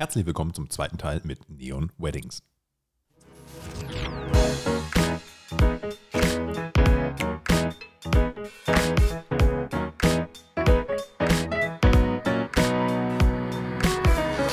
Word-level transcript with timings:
Herzlich 0.00 0.26
willkommen 0.26 0.54
zum 0.54 0.70
zweiten 0.70 0.96
Teil 0.96 1.20
mit 1.24 1.50
Neon 1.50 1.90
Weddings. 1.98 2.40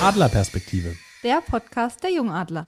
Adlerperspektive. 0.02 0.96
Der 1.24 1.42
Podcast 1.42 2.04
der 2.04 2.12
Jungadler. 2.12 2.68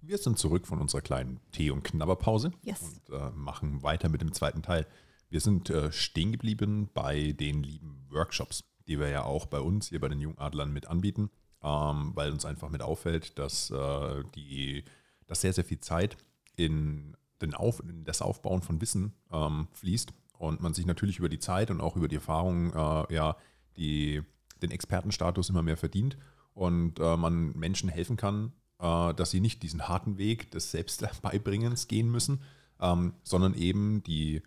Wir 0.00 0.18
sind 0.18 0.38
zurück 0.38 0.66
von 0.66 0.80
unserer 0.80 1.00
kleinen 1.00 1.40
Tee- 1.52 1.70
und 1.70 1.82
Knabberpause 1.82 2.52
Yes. 2.62 2.82
und 2.82 3.14
äh, 3.14 3.30
machen 3.34 3.82
weiter 3.82 4.08
mit 4.08 4.20
dem 4.20 4.32
zweiten 4.32 4.62
Teil. 4.62 4.86
Wir 5.30 5.40
sind 5.40 5.70
äh, 5.70 5.90
stehen 5.90 6.32
geblieben 6.32 6.88
bei 6.94 7.32
den 7.32 7.62
lieben 7.62 8.06
Workshops, 8.10 8.62
die 8.86 8.98
wir 8.98 9.08
ja 9.08 9.24
auch 9.24 9.46
bei 9.46 9.60
uns 9.60 9.88
hier 9.88 10.00
bei 10.00 10.08
den 10.08 10.20
Jungadlern 10.20 10.72
mit 10.72 10.86
anbieten, 10.86 11.30
ähm, 11.62 12.12
weil 12.14 12.32
uns 12.32 12.44
einfach 12.44 12.70
mit 12.70 12.82
auffällt, 12.82 13.38
dass, 13.38 13.70
äh, 13.70 14.24
die, 14.34 14.84
dass 15.26 15.40
sehr, 15.40 15.52
sehr 15.52 15.64
viel 15.64 15.80
Zeit 15.80 16.16
in, 16.56 17.16
den 17.42 17.54
Auf, 17.54 17.80
in 17.80 18.04
das 18.04 18.22
Aufbauen 18.22 18.62
von 18.62 18.80
Wissen 18.80 19.12
ähm, 19.30 19.68
fließt 19.72 20.12
und 20.38 20.60
man 20.60 20.74
sich 20.74 20.86
natürlich 20.86 21.18
über 21.18 21.28
die 21.28 21.38
Zeit 21.38 21.70
und 21.70 21.80
auch 21.80 21.96
über 21.96 22.08
die 22.08 22.16
Erfahrung 22.16 22.72
äh, 22.72 23.14
ja, 23.14 23.36
die, 23.76 24.22
den 24.62 24.70
Expertenstatus 24.70 25.50
immer 25.50 25.62
mehr 25.62 25.76
verdient 25.76 26.16
und 26.54 26.98
äh, 27.00 27.16
man 27.16 27.52
Menschen 27.56 27.88
helfen 27.88 28.16
kann, 28.16 28.52
äh, 28.78 29.12
dass 29.14 29.30
sie 29.30 29.40
nicht 29.40 29.62
diesen 29.62 29.88
harten 29.88 30.18
Weg 30.18 30.50
des 30.50 30.70
Selbstbeibringens 30.70 31.88
gehen 31.88 32.10
müssen, 32.10 32.42
ähm, 32.80 33.14
sondern 33.22 33.54
eben 33.54 34.02
die, 34.02 34.42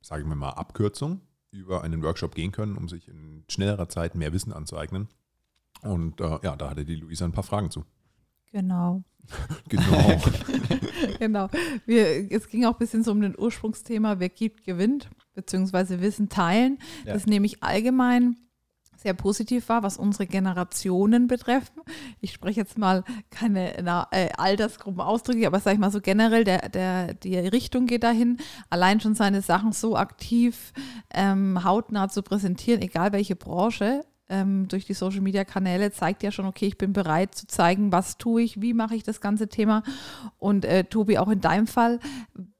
sagen 0.00 0.28
wir 0.28 0.36
mal, 0.36 0.50
Abkürzung 0.50 1.20
über 1.52 1.82
einen 1.82 2.02
Workshop 2.02 2.34
gehen 2.34 2.50
können, 2.50 2.76
um 2.76 2.88
sich 2.88 3.08
in 3.08 3.44
schnellerer 3.48 3.88
Zeit 3.88 4.14
mehr 4.14 4.32
Wissen 4.32 4.52
anzueignen. 4.52 5.08
Und 5.82 6.20
äh, 6.20 6.38
ja, 6.42 6.56
da 6.56 6.70
hatte 6.70 6.84
die 6.84 6.96
Luisa 6.96 7.24
ein 7.24 7.32
paar 7.32 7.44
Fragen 7.44 7.70
zu. 7.70 7.84
Genau. 8.50 9.04
Genau. 9.68 10.20
genau. 11.20 11.48
Wir, 11.86 12.30
es 12.30 12.48
ging 12.48 12.64
auch 12.64 12.72
ein 12.72 12.78
bisschen 12.78 13.04
so 13.04 13.12
um 13.12 13.20
den 13.20 13.38
Ursprungsthema, 13.38 14.18
wer 14.18 14.28
gibt, 14.28 14.64
gewinnt, 14.64 15.08
beziehungsweise 15.34 16.00
Wissen 16.00 16.28
teilen. 16.28 16.78
Ja. 17.06 17.14
Das 17.14 17.26
nehme 17.26 17.46
ich 17.46 17.62
allgemein 17.62 18.36
sehr 19.02 19.14
positiv 19.14 19.68
war, 19.68 19.82
was 19.82 19.96
unsere 19.96 20.26
Generationen 20.26 21.26
betreffen. 21.26 21.80
Ich 22.20 22.32
spreche 22.32 22.60
jetzt 22.60 22.78
mal 22.78 23.04
keine 23.30 23.74
na, 23.82 24.06
äh, 24.10 24.28
Altersgruppen 24.36 25.00
ausdrücklich, 25.00 25.46
aber 25.46 25.60
sage 25.60 25.74
ich 25.74 25.80
mal 25.80 25.90
so 25.90 26.00
generell, 26.00 26.44
der, 26.44 26.68
der, 26.68 27.14
die 27.14 27.36
Richtung 27.36 27.86
geht 27.86 28.04
dahin, 28.04 28.38
allein 28.70 29.00
schon 29.00 29.14
seine 29.14 29.42
Sachen 29.42 29.72
so 29.72 29.96
aktiv 29.96 30.72
ähm, 31.12 31.64
hautnah 31.64 32.08
zu 32.08 32.22
präsentieren, 32.22 32.82
egal 32.82 33.12
welche 33.12 33.36
Branche, 33.36 34.02
ähm, 34.32 34.66
durch 34.66 34.86
die 34.86 34.94
Social-Media-Kanäle 34.94 35.92
zeigt 35.92 36.22
ja 36.22 36.32
schon, 36.32 36.46
okay, 36.46 36.66
ich 36.66 36.78
bin 36.78 36.94
bereit 36.94 37.34
zu 37.34 37.46
zeigen, 37.46 37.92
was 37.92 38.16
tue 38.16 38.42
ich, 38.42 38.62
wie 38.62 38.72
mache 38.72 38.96
ich 38.96 39.02
das 39.02 39.20
ganze 39.20 39.48
Thema. 39.48 39.82
Und 40.38 40.64
äh, 40.64 40.84
Tobi, 40.84 41.18
auch 41.18 41.28
in 41.28 41.42
deinem 41.42 41.66
Fall, 41.66 42.00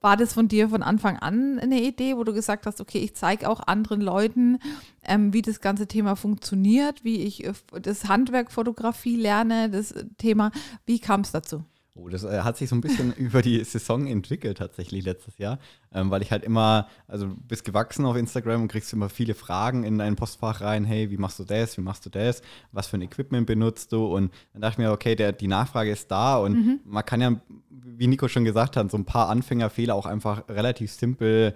war 0.00 0.18
das 0.18 0.34
von 0.34 0.48
dir 0.48 0.68
von 0.68 0.82
Anfang 0.82 1.16
an 1.16 1.58
eine 1.58 1.80
Idee, 1.80 2.16
wo 2.16 2.24
du 2.24 2.34
gesagt 2.34 2.66
hast, 2.66 2.80
okay, 2.80 2.98
ich 2.98 3.14
zeige 3.14 3.48
auch 3.48 3.66
anderen 3.66 4.02
Leuten, 4.02 4.58
ähm, 5.02 5.32
wie 5.32 5.42
das 5.42 5.60
ganze 5.60 5.86
Thema 5.86 6.14
funktioniert, 6.14 7.04
wie 7.04 7.22
ich 7.22 7.44
äh, 7.44 7.52
das 7.80 8.04
Handwerk 8.04 8.52
Fotografie 8.52 9.16
lerne, 9.16 9.70
das 9.70 9.94
Thema, 10.18 10.52
wie 10.84 10.98
kam 11.00 11.22
es 11.22 11.32
dazu? 11.32 11.64
Oh, 11.94 12.08
das 12.08 12.24
äh, 12.24 12.40
hat 12.40 12.56
sich 12.56 12.70
so 12.70 12.74
ein 12.74 12.80
bisschen 12.80 13.12
über 13.16 13.42
die 13.42 13.62
Saison 13.64 14.06
entwickelt 14.06 14.58
tatsächlich 14.58 15.04
letztes 15.04 15.36
Jahr, 15.36 15.58
ähm, 15.92 16.10
weil 16.10 16.22
ich 16.22 16.30
halt 16.30 16.42
immer, 16.42 16.88
also 17.06 17.26
du 17.26 17.36
bist 17.36 17.64
gewachsen 17.64 18.06
auf 18.06 18.16
Instagram 18.16 18.62
und 18.62 18.68
kriegst 18.68 18.92
immer 18.94 19.10
viele 19.10 19.34
Fragen 19.34 19.84
in 19.84 19.98
dein 19.98 20.16
Postfach 20.16 20.62
rein, 20.62 20.84
hey, 20.84 21.10
wie 21.10 21.18
machst 21.18 21.38
du 21.38 21.44
das, 21.44 21.76
wie 21.76 21.82
machst 21.82 22.06
du 22.06 22.10
das, 22.10 22.40
was 22.72 22.86
für 22.86 22.96
ein 22.96 23.02
Equipment 23.02 23.46
benutzt 23.46 23.92
du? 23.92 24.06
Und 24.06 24.32
dann 24.54 24.62
dachte 24.62 24.74
ich 24.74 24.78
mir, 24.78 24.92
okay, 24.92 25.14
der, 25.16 25.32
die 25.32 25.48
Nachfrage 25.48 25.90
ist 25.90 26.10
da 26.10 26.38
und 26.38 26.80
man 26.86 27.04
kann 27.04 27.20
ja, 27.20 27.38
wie 27.68 28.06
Nico 28.06 28.26
schon 28.26 28.46
gesagt 28.46 28.76
hat, 28.78 28.90
so 28.90 28.96
ein 28.96 29.04
paar 29.04 29.28
Anfängerfehler 29.28 29.94
auch 29.94 30.06
einfach 30.06 30.48
relativ 30.48 30.92
simpel 30.92 31.54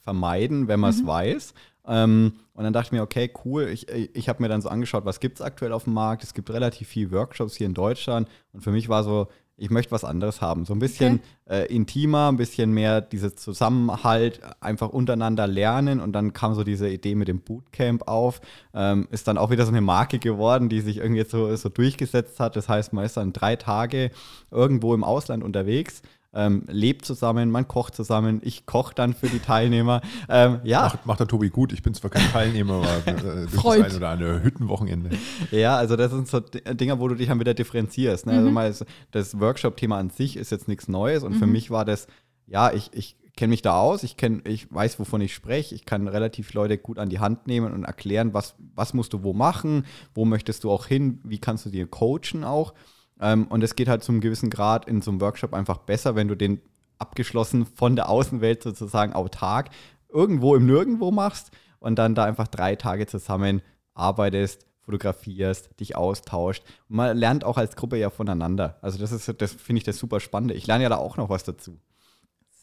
vermeiden, 0.00 0.68
wenn 0.68 0.80
man 0.80 0.90
es 0.90 1.06
weiß. 1.06 1.54
Ähm, 1.86 2.34
und 2.52 2.64
dann 2.64 2.74
dachte 2.74 2.88
ich 2.88 2.92
mir, 2.92 3.02
okay, 3.02 3.30
cool, 3.44 3.68
ich, 3.68 3.88
ich 3.88 4.28
habe 4.28 4.42
mir 4.42 4.48
dann 4.48 4.60
so 4.60 4.68
angeschaut, 4.68 5.06
was 5.06 5.20
gibt 5.20 5.38
es 5.38 5.42
aktuell 5.42 5.72
auf 5.72 5.84
dem 5.84 5.94
Markt. 5.94 6.22
Es 6.22 6.34
gibt 6.34 6.50
relativ 6.50 6.88
viele 6.88 7.10
Workshops 7.12 7.56
hier 7.56 7.66
in 7.66 7.72
Deutschland 7.72 8.28
und 8.52 8.60
für 8.60 8.70
mich 8.70 8.90
war 8.90 9.02
so, 9.04 9.28
ich 9.58 9.70
möchte 9.70 9.90
was 9.90 10.04
anderes 10.04 10.40
haben. 10.40 10.64
So 10.64 10.72
ein 10.72 10.78
bisschen 10.78 11.20
äh, 11.50 11.66
intimer, 11.66 12.30
ein 12.30 12.36
bisschen 12.36 12.70
mehr 12.72 13.00
dieser 13.00 13.34
Zusammenhalt, 13.34 14.40
einfach 14.60 14.88
untereinander 14.88 15.46
lernen. 15.46 16.00
Und 16.00 16.12
dann 16.12 16.32
kam 16.32 16.54
so 16.54 16.62
diese 16.62 16.88
Idee 16.88 17.16
mit 17.16 17.28
dem 17.28 17.40
Bootcamp 17.40 18.06
auf. 18.06 18.40
Ähm, 18.72 19.08
ist 19.10 19.26
dann 19.26 19.36
auch 19.36 19.50
wieder 19.50 19.64
so 19.64 19.72
eine 19.72 19.80
Marke 19.80 20.20
geworden, 20.20 20.68
die 20.68 20.80
sich 20.80 20.98
irgendwie 20.98 21.24
so, 21.24 21.54
so 21.56 21.68
durchgesetzt 21.68 22.38
hat. 22.38 22.54
Das 22.54 22.68
heißt, 22.68 22.92
man 22.92 23.04
ist 23.04 23.16
dann 23.16 23.32
drei 23.32 23.56
Tage 23.56 24.10
irgendwo 24.50 24.94
im 24.94 25.02
Ausland 25.02 25.42
unterwegs. 25.42 26.02
Ähm, 26.40 26.62
lebt 26.68 27.04
zusammen, 27.04 27.50
man 27.50 27.66
kocht 27.66 27.96
zusammen, 27.96 28.40
ich 28.44 28.64
koche 28.64 28.94
dann 28.94 29.12
für 29.12 29.26
die 29.26 29.40
Teilnehmer. 29.40 30.02
Ähm, 30.28 30.60
ja, 30.62 30.82
Macht, 30.82 31.04
macht 31.06 31.18
der 31.20 31.26
Tobi 31.26 31.50
gut. 31.50 31.72
Ich 31.72 31.82
bin 31.82 31.94
zwar 31.94 32.10
kein 32.10 32.30
Teilnehmer, 32.30 32.74
aber 32.74 33.08
äh, 33.08 33.48
Freund. 33.48 33.82
das 33.84 33.92
ein 33.92 33.96
oder 33.96 34.08
andere 34.10 34.42
Hüttenwochenende. 34.44 35.10
Ja, 35.50 35.76
also 35.76 35.96
das 35.96 36.12
sind 36.12 36.28
so 36.28 36.38
D- 36.38 36.60
Dinger, 36.74 37.00
wo 37.00 37.08
du 37.08 37.16
dich 37.16 37.26
dann 37.26 37.40
wieder 37.40 37.54
differenzierst. 37.54 38.26
Ne? 38.26 38.34
Also 38.34 38.50
mal 38.52 38.70
ist, 38.70 38.84
das 39.10 39.40
Workshop-Thema 39.40 39.98
an 39.98 40.10
sich 40.10 40.36
ist 40.36 40.50
jetzt 40.52 40.68
nichts 40.68 40.86
Neues 40.86 41.24
und 41.24 41.34
für 41.34 41.46
mich 41.46 41.70
war 41.72 41.84
das, 41.84 42.06
ja, 42.46 42.72
ich, 42.72 42.90
ich 42.92 43.16
kenne 43.36 43.50
mich 43.50 43.62
da 43.62 43.80
aus, 43.80 44.02
ich, 44.04 44.16
kenn, 44.16 44.42
ich 44.46 44.72
weiß, 44.72 44.98
wovon 45.00 45.20
ich 45.20 45.34
spreche, 45.34 45.74
ich 45.74 45.86
kann 45.86 46.06
relativ 46.08 46.54
Leute 46.54 46.78
gut 46.78 46.98
an 46.98 47.08
die 47.08 47.18
Hand 47.20 47.46
nehmen 47.46 47.72
und 47.72 47.84
erklären, 47.84 48.32
was, 48.34 48.54
was 48.74 48.94
musst 48.94 49.12
du 49.12 49.22
wo 49.24 49.32
machen, 49.32 49.86
wo 50.14 50.24
möchtest 50.24 50.62
du 50.64 50.70
auch 50.70 50.86
hin, 50.86 51.20
wie 51.24 51.38
kannst 51.38 51.66
du 51.66 51.70
dir 51.70 51.86
coachen 51.86 52.44
auch. 52.44 52.74
Ähm, 53.20 53.46
und 53.48 53.62
es 53.62 53.76
geht 53.76 53.88
halt 53.88 54.02
zum 54.02 54.20
gewissen 54.20 54.50
Grad 54.50 54.86
in 54.86 55.02
so 55.02 55.10
einem 55.10 55.20
Workshop 55.20 55.54
einfach 55.54 55.78
besser, 55.78 56.14
wenn 56.14 56.28
du 56.28 56.34
den 56.34 56.60
abgeschlossen 56.98 57.66
von 57.66 57.96
der 57.96 58.08
Außenwelt 58.08 58.62
sozusagen 58.62 59.12
autark 59.12 59.70
irgendwo 60.08 60.54
im 60.54 60.66
Nirgendwo 60.66 61.10
machst 61.10 61.50
und 61.80 61.98
dann 61.98 62.14
da 62.14 62.24
einfach 62.24 62.48
drei 62.48 62.76
Tage 62.76 63.06
zusammen 63.06 63.62
arbeitest, 63.94 64.66
fotografierst, 64.80 65.78
dich 65.80 65.96
austauscht. 65.96 66.64
Und 66.88 66.96
man 66.96 67.16
lernt 67.16 67.44
auch 67.44 67.58
als 67.58 67.76
Gruppe 67.76 67.98
ja 67.98 68.10
voneinander. 68.10 68.78
Also 68.80 68.98
das 68.98 69.12
ist, 69.12 69.32
das 69.40 69.52
finde 69.52 69.78
ich 69.78 69.84
das 69.84 69.98
super 69.98 70.20
Spannende. 70.20 70.54
Ich 70.54 70.66
lerne 70.66 70.84
ja 70.84 70.88
da 70.88 70.96
auch 70.96 71.16
noch 71.16 71.28
was 71.28 71.44
dazu. 71.44 71.78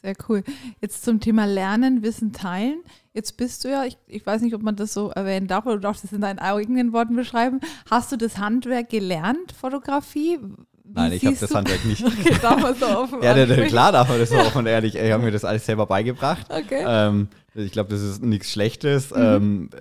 Sehr 0.05 0.15
cool. 0.29 0.43
Jetzt 0.81 1.03
zum 1.03 1.19
Thema 1.19 1.45
Lernen, 1.45 2.03
Wissen 2.03 2.31
teilen. 2.31 2.77
Jetzt 3.13 3.37
bist 3.37 3.63
du 3.63 3.69
ja, 3.69 3.85
ich, 3.85 3.97
ich 4.05 4.23
weiß 4.23 4.41
nicht, 4.43 4.53
ob 4.53 4.61
man 4.61 4.75
das 4.75 4.93
so 4.93 5.09
erwähnen 5.09 5.47
darf 5.47 5.65
oder 5.65 5.75
du 5.75 5.81
darfst 5.81 6.03
es 6.03 6.11
in 6.13 6.21
deinen 6.21 6.37
eigenen 6.37 6.93
Worten 6.93 7.15
beschreiben. 7.15 7.59
Hast 7.89 8.11
du 8.11 8.17
das 8.17 8.37
Handwerk 8.37 8.89
gelernt, 8.89 9.51
Fotografie? 9.59 10.37
Wie 10.83 10.91
Nein, 10.93 11.13
ich 11.13 11.25
habe 11.25 11.35
das 11.35 11.55
Handwerk 11.55 11.83
nicht. 11.85 12.03
Okay, 12.05 12.35
darf 12.39 12.61
man 12.61 12.75
so 12.75 12.85
offen 12.99 13.23
Ja, 13.23 13.33
der, 13.33 13.45
ansprechen? 13.45 13.67
klar 13.69 13.91
darf 13.91 14.07
man 14.09 14.19
das 14.19 14.29
so 14.29 14.35
offen 14.35 14.59
und 14.59 14.65
ehrlich. 14.67 14.93
Ich 14.95 15.11
habe 15.11 15.23
mir 15.23 15.31
das 15.31 15.43
alles 15.43 15.65
selber 15.65 15.87
beigebracht. 15.87 16.45
Okay. 16.51 16.83
Ähm, 16.87 17.29
ich 17.55 17.71
glaube, 17.71 17.89
das 17.89 18.01
ist 18.01 18.21
nichts 18.21 18.51
Schlechtes. 18.51 19.11
Ähm, 19.15 19.71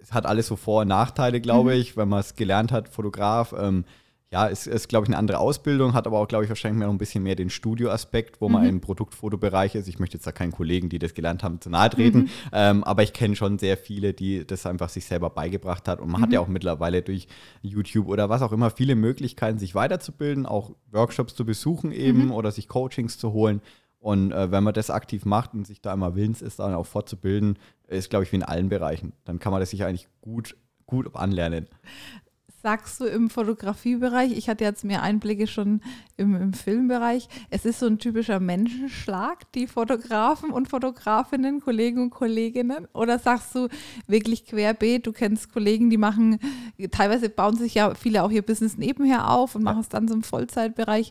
es 0.00 0.12
hat 0.12 0.26
alles 0.26 0.48
so 0.48 0.56
Vor- 0.56 0.80
und 0.82 0.88
Nachteile, 0.88 1.40
glaube 1.40 1.76
ich, 1.76 1.96
wenn 1.96 2.08
man 2.08 2.18
es 2.18 2.34
gelernt 2.34 2.72
hat, 2.72 2.88
Fotograf. 2.88 3.54
Ähm, 3.56 3.84
ja, 4.32 4.48
es 4.48 4.66
ist, 4.66 4.88
glaube 4.88 5.04
ich, 5.04 5.10
eine 5.10 5.18
andere 5.18 5.38
Ausbildung, 5.38 5.92
hat 5.92 6.06
aber 6.06 6.18
auch, 6.18 6.26
glaube 6.26 6.44
ich, 6.44 6.48
wahrscheinlich 6.48 6.78
mehr 6.78 6.86
noch 6.88 6.94
ein 6.94 6.98
bisschen 6.98 7.22
mehr 7.22 7.36
den 7.36 7.50
Studioaspekt, 7.50 8.40
wo 8.40 8.48
man 8.48 8.64
im 8.64 8.80
Produktfotobereich 8.80 9.74
ist. 9.74 9.88
Ich 9.88 9.98
möchte 9.98 10.16
jetzt 10.16 10.26
da 10.26 10.32
keinen 10.32 10.52
Kollegen, 10.52 10.88
die 10.88 10.98
das 10.98 11.12
gelernt 11.12 11.44
haben, 11.44 11.60
zu 11.60 11.68
nahe 11.68 11.90
treten, 11.90 12.30
ähm, 12.52 12.82
aber 12.82 13.02
ich 13.02 13.12
kenne 13.12 13.36
schon 13.36 13.58
sehr 13.58 13.76
viele, 13.76 14.14
die 14.14 14.46
das 14.46 14.64
einfach 14.64 14.88
sich 14.88 15.04
selber 15.04 15.28
beigebracht 15.28 15.86
hat. 15.86 16.00
Und 16.00 16.10
man 16.10 16.22
hat 16.22 16.32
ja 16.32 16.40
auch 16.40 16.48
mittlerweile 16.48 17.02
durch 17.02 17.28
YouTube 17.60 18.08
oder 18.08 18.30
was 18.30 18.40
auch 18.40 18.52
immer 18.52 18.70
viele 18.70 18.94
Möglichkeiten, 18.94 19.58
sich 19.58 19.74
weiterzubilden, 19.74 20.46
auch 20.46 20.70
Workshops 20.90 21.34
zu 21.34 21.44
besuchen 21.44 21.92
eben 21.92 22.30
oder 22.30 22.52
sich 22.52 22.68
Coachings 22.68 23.18
zu 23.18 23.34
holen. 23.34 23.60
Und 23.98 24.32
äh, 24.32 24.50
wenn 24.50 24.64
man 24.64 24.72
das 24.72 24.88
aktiv 24.88 25.26
macht 25.26 25.52
und 25.52 25.66
sich 25.66 25.82
da 25.82 25.92
immer 25.92 26.16
willens 26.16 26.40
ist, 26.40 26.58
dann 26.58 26.74
auch 26.74 26.86
fortzubilden, 26.86 27.58
ist, 27.86 28.08
glaube 28.08 28.24
ich, 28.24 28.32
wie 28.32 28.36
in 28.36 28.42
allen 28.42 28.70
Bereichen. 28.70 29.12
Dann 29.24 29.38
kann 29.38 29.52
man 29.52 29.60
das 29.60 29.70
sich 29.70 29.84
eigentlich 29.84 30.08
gut, 30.22 30.56
gut 30.86 31.14
anlernen. 31.14 31.68
Sagst 32.62 33.00
du 33.00 33.06
im 33.06 33.28
Fotografiebereich, 33.28 34.30
ich 34.30 34.48
hatte 34.48 34.62
jetzt 34.62 34.84
mehr 34.84 35.02
Einblicke 35.02 35.48
schon 35.48 35.80
im, 36.16 36.36
im 36.36 36.52
Filmbereich, 36.52 37.28
es 37.50 37.64
ist 37.64 37.80
so 37.80 37.86
ein 37.86 37.98
typischer 37.98 38.38
Menschenschlag, 38.38 39.50
die 39.52 39.66
Fotografen 39.66 40.50
und 40.50 40.68
Fotografinnen, 40.68 41.60
Kollegen 41.60 42.00
und 42.00 42.10
Kolleginnen? 42.10 42.86
Oder 42.92 43.18
sagst 43.18 43.52
du 43.56 43.66
wirklich 44.06 44.46
querbeet, 44.46 45.08
du 45.08 45.12
kennst 45.12 45.52
Kollegen, 45.52 45.90
die 45.90 45.96
machen, 45.96 46.38
teilweise 46.92 47.28
bauen 47.28 47.56
sich 47.56 47.74
ja 47.74 47.94
viele 47.96 48.22
auch 48.22 48.30
ihr 48.30 48.42
Business 48.42 48.78
nebenher 48.78 49.28
auf 49.30 49.56
und 49.56 49.64
machen 49.64 49.80
es 49.80 49.88
dann 49.88 50.06
so 50.06 50.14
im 50.14 50.22
Vollzeitbereich. 50.22 51.10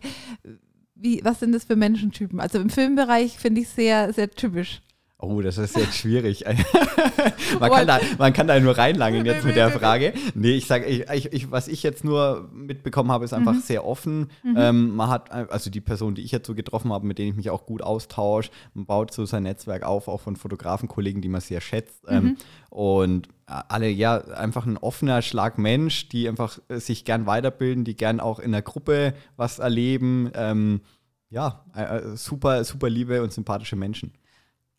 Wie, 0.96 1.20
was 1.26 1.42
sind 1.42 1.52
das 1.52 1.66
für 1.66 1.76
Menschentypen? 1.76 2.40
Also 2.40 2.60
im 2.60 2.70
Filmbereich 2.70 3.38
finde 3.38 3.62
ich 3.62 3.68
sehr, 3.68 4.14
sehr 4.14 4.32
typisch. 4.32 4.82
Oh, 5.24 5.40
das 5.40 5.60
ist 5.60 5.78
jetzt 5.78 5.96
schwierig. 5.96 6.46
man, 7.60 7.70
kann 7.70 7.86
da, 7.86 8.00
man 8.18 8.34
kann 8.34 8.48
da 8.48 8.60
nur 8.60 8.76
reinlangen 8.76 9.24
jetzt 9.24 9.46
mit 9.46 9.56
der 9.56 9.70
Frage. 9.80 10.14
Nee, 10.34 10.54
ich 10.54 10.66
sage, 10.66 10.88
ich, 10.88 11.32
ich, 11.32 11.52
was 11.52 11.68
ich 11.68 11.84
jetzt 11.84 12.04
nur 12.04 12.50
mitbekommen 12.52 13.12
habe, 13.12 13.24
ist 13.24 13.34
einfach 13.34 13.54
mhm. 13.54 13.60
sehr 13.60 13.86
offen. 13.86 14.32
Mhm. 14.42 14.56
Ähm, 14.58 14.96
man 14.96 15.10
hat, 15.10 15.32
also 15.32 15.70
die 15.70 15.80
Person, 15.80 16.16
die 16.16 16.24
ich 16.24 16.32
jetzt 16.32 16.48
so 16.48 16.56
getroffen 16.56 16.92
habe, 16.92 17.06
mit 17.06 17.20
denen 17.20 17.30
ich 17.30 17.36
mich 17.36 17.52
auch 17.52 17.68
gut 17.68 17.84
austausche, 17.84 18.50
man 18.74 18.88
baut 18.88 19.14
so 19.14 19.26
sein 19.26 19.44
Netzwerk 19.44 19.84
auf, 19.84 20.08
auch 20.08 20.22
von 20.22 20.36
Fotografenkollegen, 20.36 21.22
die 21.22 21.30
man 21.30 21.42
sehr 21.42 21.62
schätzt. 21.62 22.04
Ähm, 22.08 22.24
mhm. 22.24 22.38
und 22.72 23.30
alle, 23.46 23.90
ja, 23.90 24.18
einfach 24.18 24.66
ein 24.66 24.78
offener 24.78 25.22
Schlag 25.22 25.60
Mensch, 25.60 26.10
die 26.10 26.28
einfach 26.28 26.58
sich 26.70 27.06
gern 27.06 27.28
weiterbilden, 27.28 27.84
die 27.84 27.96
gern 27.96 28.20
auch 28.20 28.40
in 28.40 28.54
der 28.54 28.62
Gruppe 28.64 29.14
was 29.36 29.60
erleben. 29.60 30.32
Ähm, 30.34 30.82
ja, 31.30 31.64
äh, 31.76 32.16
super, 32.16 32.64
super 32.64 32.90
liebe 32.90 33.22
und 33.22 33.34
sympathische 33.34 33.76
Menschen. 33.76 34.14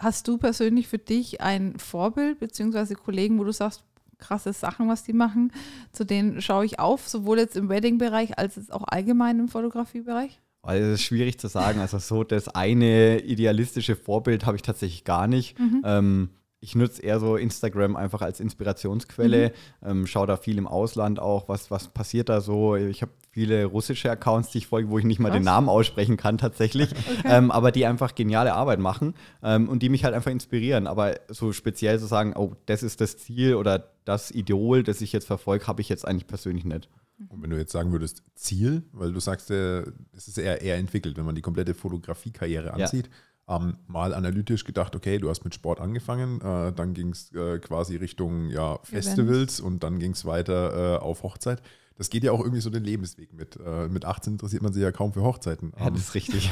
Hast 0.02 0.26
du 0.26 0.36
persönlich 0.36 0.88
für 0.88 0.98
dich 0.98 1.40
ein 1.40 1.78
Vorbild, 1.78 2.40
beziehungsweise 2.40 2.96
Kollegen, 2.96 3.38
wo 3.38 3.44
du 3.44 3.52
sagst, 3.52 3.84
krasse 4.18 4.52
Sachen, 4.52 4.88
was 4.88 5.04
die 5.04 5.12
machen, 5.12 5.52
zu 5.92 6.04
denen 6.04 6.42
schaue 6.42 6.64
ich 6.64 6.80
auf, 6.80 7.08
sowohl 7.08 7.38
jetzt 7.38 7.56
im 7.56 7.68
Wedding-Bereich 7.68 8.36
als 8.36 8.70
auch 8.72 8.82
allgemein 8.84 9.38
im 9.38 9.48
Fotografiebereich? 9.48 10.40
Also 10.62 10.86
es 10.86 10.94
ist 10.94 11.02
schwierig 11.02 11.38
zu 11.38 11.46
sagen. 11.46 11.78
Also 11.78 11.98
so 11.98 12.24
das 12.24 12.48
eine 12.48 13.20
idealistische 13.20 13.94
Vorbild 13.94 14.44
habe 14.44 14.56
ich 14.56 14.62
tatsächlich 14.62 15.04
gar 15.04 15.28
nicht. 15.28 15.56
Mhm. 15.60 15.82
Ähm, 15.84 16.28
ich 16.58 16.74
nutze 16.74 17.02
eher 17.02 17.20
so 17.20 17.36
Instagram 17.36 17.94
einfach 17.94 18.22
als 18.22 18.40
Inspirationsquelle, 18.40 19.52
mhm. 19.82 19.88
ähm, 19.88 20.06
schaue 20.08 20.26
da 20.26 20.36
viel 20.36 20.58
im 20.58 20.66
Ausland 20.66 21.20
auch, 21.20 21.48
was, 21.48 21.70
was 21.70 21.88
passiert 21.88 22.28
da 22.28 22.40
so. 22.40 22.74
Ich 22.74 23.02
habe 23.02 23.12
viele 23.32 23.64
russische 23.64 24.10
Accounts, 24.10 24.50
die 24.50 24.58
ich 24.58 24.66
folge, 24.66 24.90
wo 24.90 24.98
ich 24.98 25.04
nicht 25.04 25.18
mal 25.18 25.30
was? 25.30 25.36
den 25.36 25.44
Namen 25.44 25.68
aussprechen 25.68 26.16
kann 26.16 26.38
tatsächlich, 26.38 26.90
okay. 27.18 27.22
ähm, 27.24 27.50
aber 27.50 27.72
die 27.72 27.86
einfach 27.86 28.14
geniale 28.14 28.52
Arbeit 28.52 28.78
machen 28.78 29.14
ähm, 29.42 29.68
und 29.68 29.82
die 29.82 29.88
mich 29.88 30.04
halt 30.04 30.14
einfach 30.14 30.30
inspirieren. 30.30 30.86
Aber 30.86 31.18
so 31.28 31.52
speziell 31.52 31.98
zu 31.98 32.06
sagen, 32.06 32.34
oh, 32.36 32.54
das 32.66 32.82
ist 32.82 33.00
das 33.00 33.16
Ziel 33.16 33.54
oder 33.54 33.88
das 34.04 34.30
Idol, 34.30 34.82
das 34.82 35.00
ich 35.00 35.12
jetzt 35.12 35.26
verfolge, 35.26 35.66
habe 35.66 35.80
ich 35.80 35.88
jetzt 35.88 36.06
eigentlich 36.06 36.26
persönlich 36.26 36.64
nicht. 36.64 36.88
Und 37.28 37.42
wenn 37.42 37.50
du 37.50 37.56
jetzt 37.56 37.72
sagen 37.72 37.92
würdest, 37.92 38.22
Ziel, 38.34 38.82
weil 38.92 39.12
du 39.12 39.20
sagst, 39.20 39.50
es 39.50 40.28
ist 40.28 40.38
eher, 40.38 40.60
eher 40.60 40.76
entwickelt, 40.76 41.16
wenn 41.16 41.24
man 41.24 41.34
die 41.34 41.42
komplette 41.42 41.74
Fotografiekarriere 41.74 42.74
ansieht. 42.74 43.06
Ja 43.06 43.12
ähm, 43.48 43.76
mal 43.86 44.14
analytisch 44.14 44.64
gedacht, 44.64 44.94
okay, 44.94 45.18
du 45.18 45.28
hast 45.28 45.44
mit 45.44 45.54
Sport 45.54 45.80
angefangen, 45.80 46.40
äh, 46.40 46.72
dann 46.72 46.94
ging 46.94 47.10
es 47.10 47.32
äh, 47.32 47.58
quasi 47.58 47.96
Richtung 47.96 48.50
ja, 48.50 48.78
Festivals 48.84 49.28
Events. 49.28 49.60
und 49.60 49.82
dann 49.82 49.98
ging 49.98 50.12
es 50.12 50.24
weiter 50.24 50.96
äh, 50.96 50.98
auf 50.98 51.22
Hochzeit. 51.22 51.60
Das 51.96 52.10
geht 52.10 52.24
ja 52.24 52.32
auch 52.32 52.40
irgendwie 52.40 52.60
so 52.60 52.70
den 52.70 52.84
Lebensweg 52.84 53.32
mit. 53.32 53.56
Äh, 53.56 53.88
mit 53.88 54.04
18 54.04 54.34
interessiert 54.34 54.62
man 54.62 54.72
sich 54.72 54.82
ja 54.82 54.92
kaum 54.92 55.12
für 55.12 55.22
Hochzeiten. 55.22 55.72
Ja, 55.78 55.90
das 55.90 56.00
ist 56.00 56.14
richtig. 56.14 56.50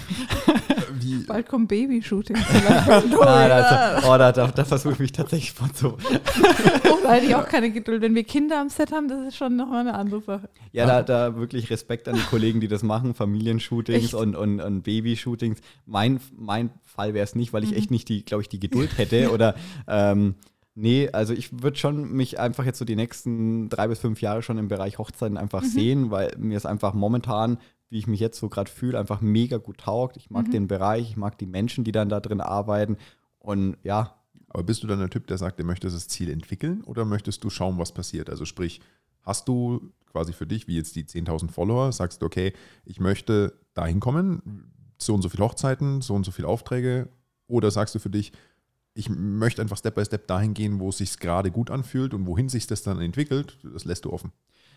Wie? 1.00 1.16
Bald 1.26 1.48
kommt 1.48 1.68
Babyshooting. 1.68 2.36
ah, 2.68 4.02
oh, 4.04 4.18
da, 4.18 4.32
da, 4.32 4.48
da 4.48 4.64
versuche 4.64 4.94
ich 4.94 4.98
mich 4.98 5.12
tatsächlich 5.12 5.52
von 5.52 5.70
so. 5.74 5.96
da 7.02 7.12
hätte 7.12 7.26
ich 7.26 7.34
auch 7.34 7.48
keine 7.48 7.70
Geduld. 7.70 8.02
Wenn 8.02 8.14
wir 8.14 8.24
Kinder 8.24 8.60
am 8.60 8.68
Set 8.68 8.92
haben, 8.92 9.08
das 9.08 9.28
ist 9.28 9.36
schon 9.36 9.56
nochmal 9.56 9.80
eine 9.80 9.94
andere 9.94 10.20
Sache. 10.20 10.48
Ja, 10.72 10.86
da, 10.86 11.02
da 11.02 11.36
wirklich 11.36 11.70
Respekt 11.70 12.08
an 12.08 12.14
die 12.14 12.22
Kollegen, 12.22 12.60
die 12.60 12.68
das 12.68 12.82
machen. 12.82 13.14
Familienshootings 13.14 14.14
und, 14.14 14.36
und, 14.36 14.60
und 14.60 14.82
Babyshootings. 14.82 15.60
Mein, 15.86 16.20
mein 16.36 16.70
Fall 16.84 17.14
wäre 17.14 17.24
es 17.24 17.34
nicht, 17.34 17.52
weil 17.52 17.64
ich 17.64 17.70
mhm. 17.70 17.76
echt 17.76 17.90
nicht 17.90 18.08
die, 18.08 18.24
glaube 18.24 18.42
ich, 18.42 18.48
die 18.48 18.60
Geduld 18.60 18.98
hätte 18.98 19.30
oder 19.32 19.54
ähm, 19.88 20.34
Nee, 20.74 21.10
also 21.10 21.32
ich 21.32 21.62
würde 21.62 21.76
schon 21.76 22.12
mich 22.12 22.38
einfach 22.38 22.64
jetzt 22.64 22.78
so 22.78 22.84
die 22.84 22.96
nächsten 22.96 23.68
drei 23.68 23.88
bis 23.88 23.98
fünf 23.98 24.20
Jahre 24.20 24.42
schon 24.42 24.58
im 24.58 24.68
Bereich 24.68 24.98
Hochzeiten 24.98 25.36
einfach 25.36 25.62
mhm. 25.62 25.68
sehen, 25.68 26.10
weil 26.10 26.34
mir 26.38 26.56
es 26.56 26.66
einfach 26.66 26.94
momentan, 26.94 27.58
wie 27.88 27.98
ich 27.98 28.06
mich 28.06 28.20
jetzt 28.20 28.38
so 28.38 28.48
gerade 28.48 28.70
fühle, 28.70 28.98
einfach 28.98 29.20
mega 29.20 29.56
gut 29.56 29.78
taugt. 29.78 30.16
Ich 30.16 30.30
mag 30.30 30.46
mhm. 30.46 30.52
den 30.52 30.68
Bereich, 30.68 31.10
ich 31.10 31.16
mag 31.16 31.36
die 31.38 31.46
Menschen, 31.46 31.84
die 31.84 31.92
dann 31.92 32.08
da 32.08 32.20
drin 32.20 32.40
arbeiten 32.40 32.96
und 33.38 33.76
ja. 33.82 34.16
Aber 34.48 34.62
bist 34.62 34.82
du 34.82 34.86
dann 34.86 34.98
der 34.98 35.10
Typ, 35.10 35.26
der 35.26 35.38
sagt, 35.38 35.58
der 35.58 35.66
möchte 35.66 35.88
das 35.88 36.08
Ziel 36.08 36.30
entwickeln 36.30 36.82
oder 36.84 37.04
möchtest 37.04 37.42
du 37.44 37.50
schauen, 37.50 37.78
was 37.78 37.92
passiert? 37.92 38.30
Also 38.30 38.44
sprich, 38.44 38.80
hast 39.22 39.48
du 39.48 39.92
quasi 40.06 40.32
für 40.32 40.46
dich, 40.46 40.66
wie 40.66 40.76
jetzt 40.76 40.96
die 40.96 41.04
10.000 41.04 41.50
Follower, 41.50 41.92
sagst 41.92 42.22
du, 42.22 42.26
okay, 42.26 42.52
ich 42.84 43.00
möchte 43.00 43.58
dahin 43.74 44.00
kommen, 44.00 44.72
so 44.98 45.14
und 45.14 45.22
so 45.22 45.28
viele 45.28 45.44
Hochzeiten, 45.44 46.00
so 46.00 46.14
und 46.14 46.24
so 46.24 46.30
viele 46.30 46.48
Aufträge 46.48 47.08
oder 47.46 47.70
sagst 47.70 47.94
du 47.94 47.98
für 47.98 48.10
dich, 48.10 48.32
ich 48.94 49.08
möchte 49.08 49.62
einfach 49.62 49.76
Step 49.76 49.94
by 49.94 50.04
Step 50.04 50.26
dahin 50.26 50.54
gehen, 50.54 50.80
wo 50.80 50.88
es 50.88 50.98
sich 50.98 51.18
gerade 51.18 51.50
gut 51.50 51.70
anfühlt 51.70 52.14
und 52.14 52.26
wohin 52.26 52.48
sich 52.48 52.66
das 52.66 52.82
dann 52.82 53.00
entwickelt, 53.00 53.58
das 53.62 53.84
lässt 53.84 54.04
du 54.04 54.12
offen. 54.12 54.32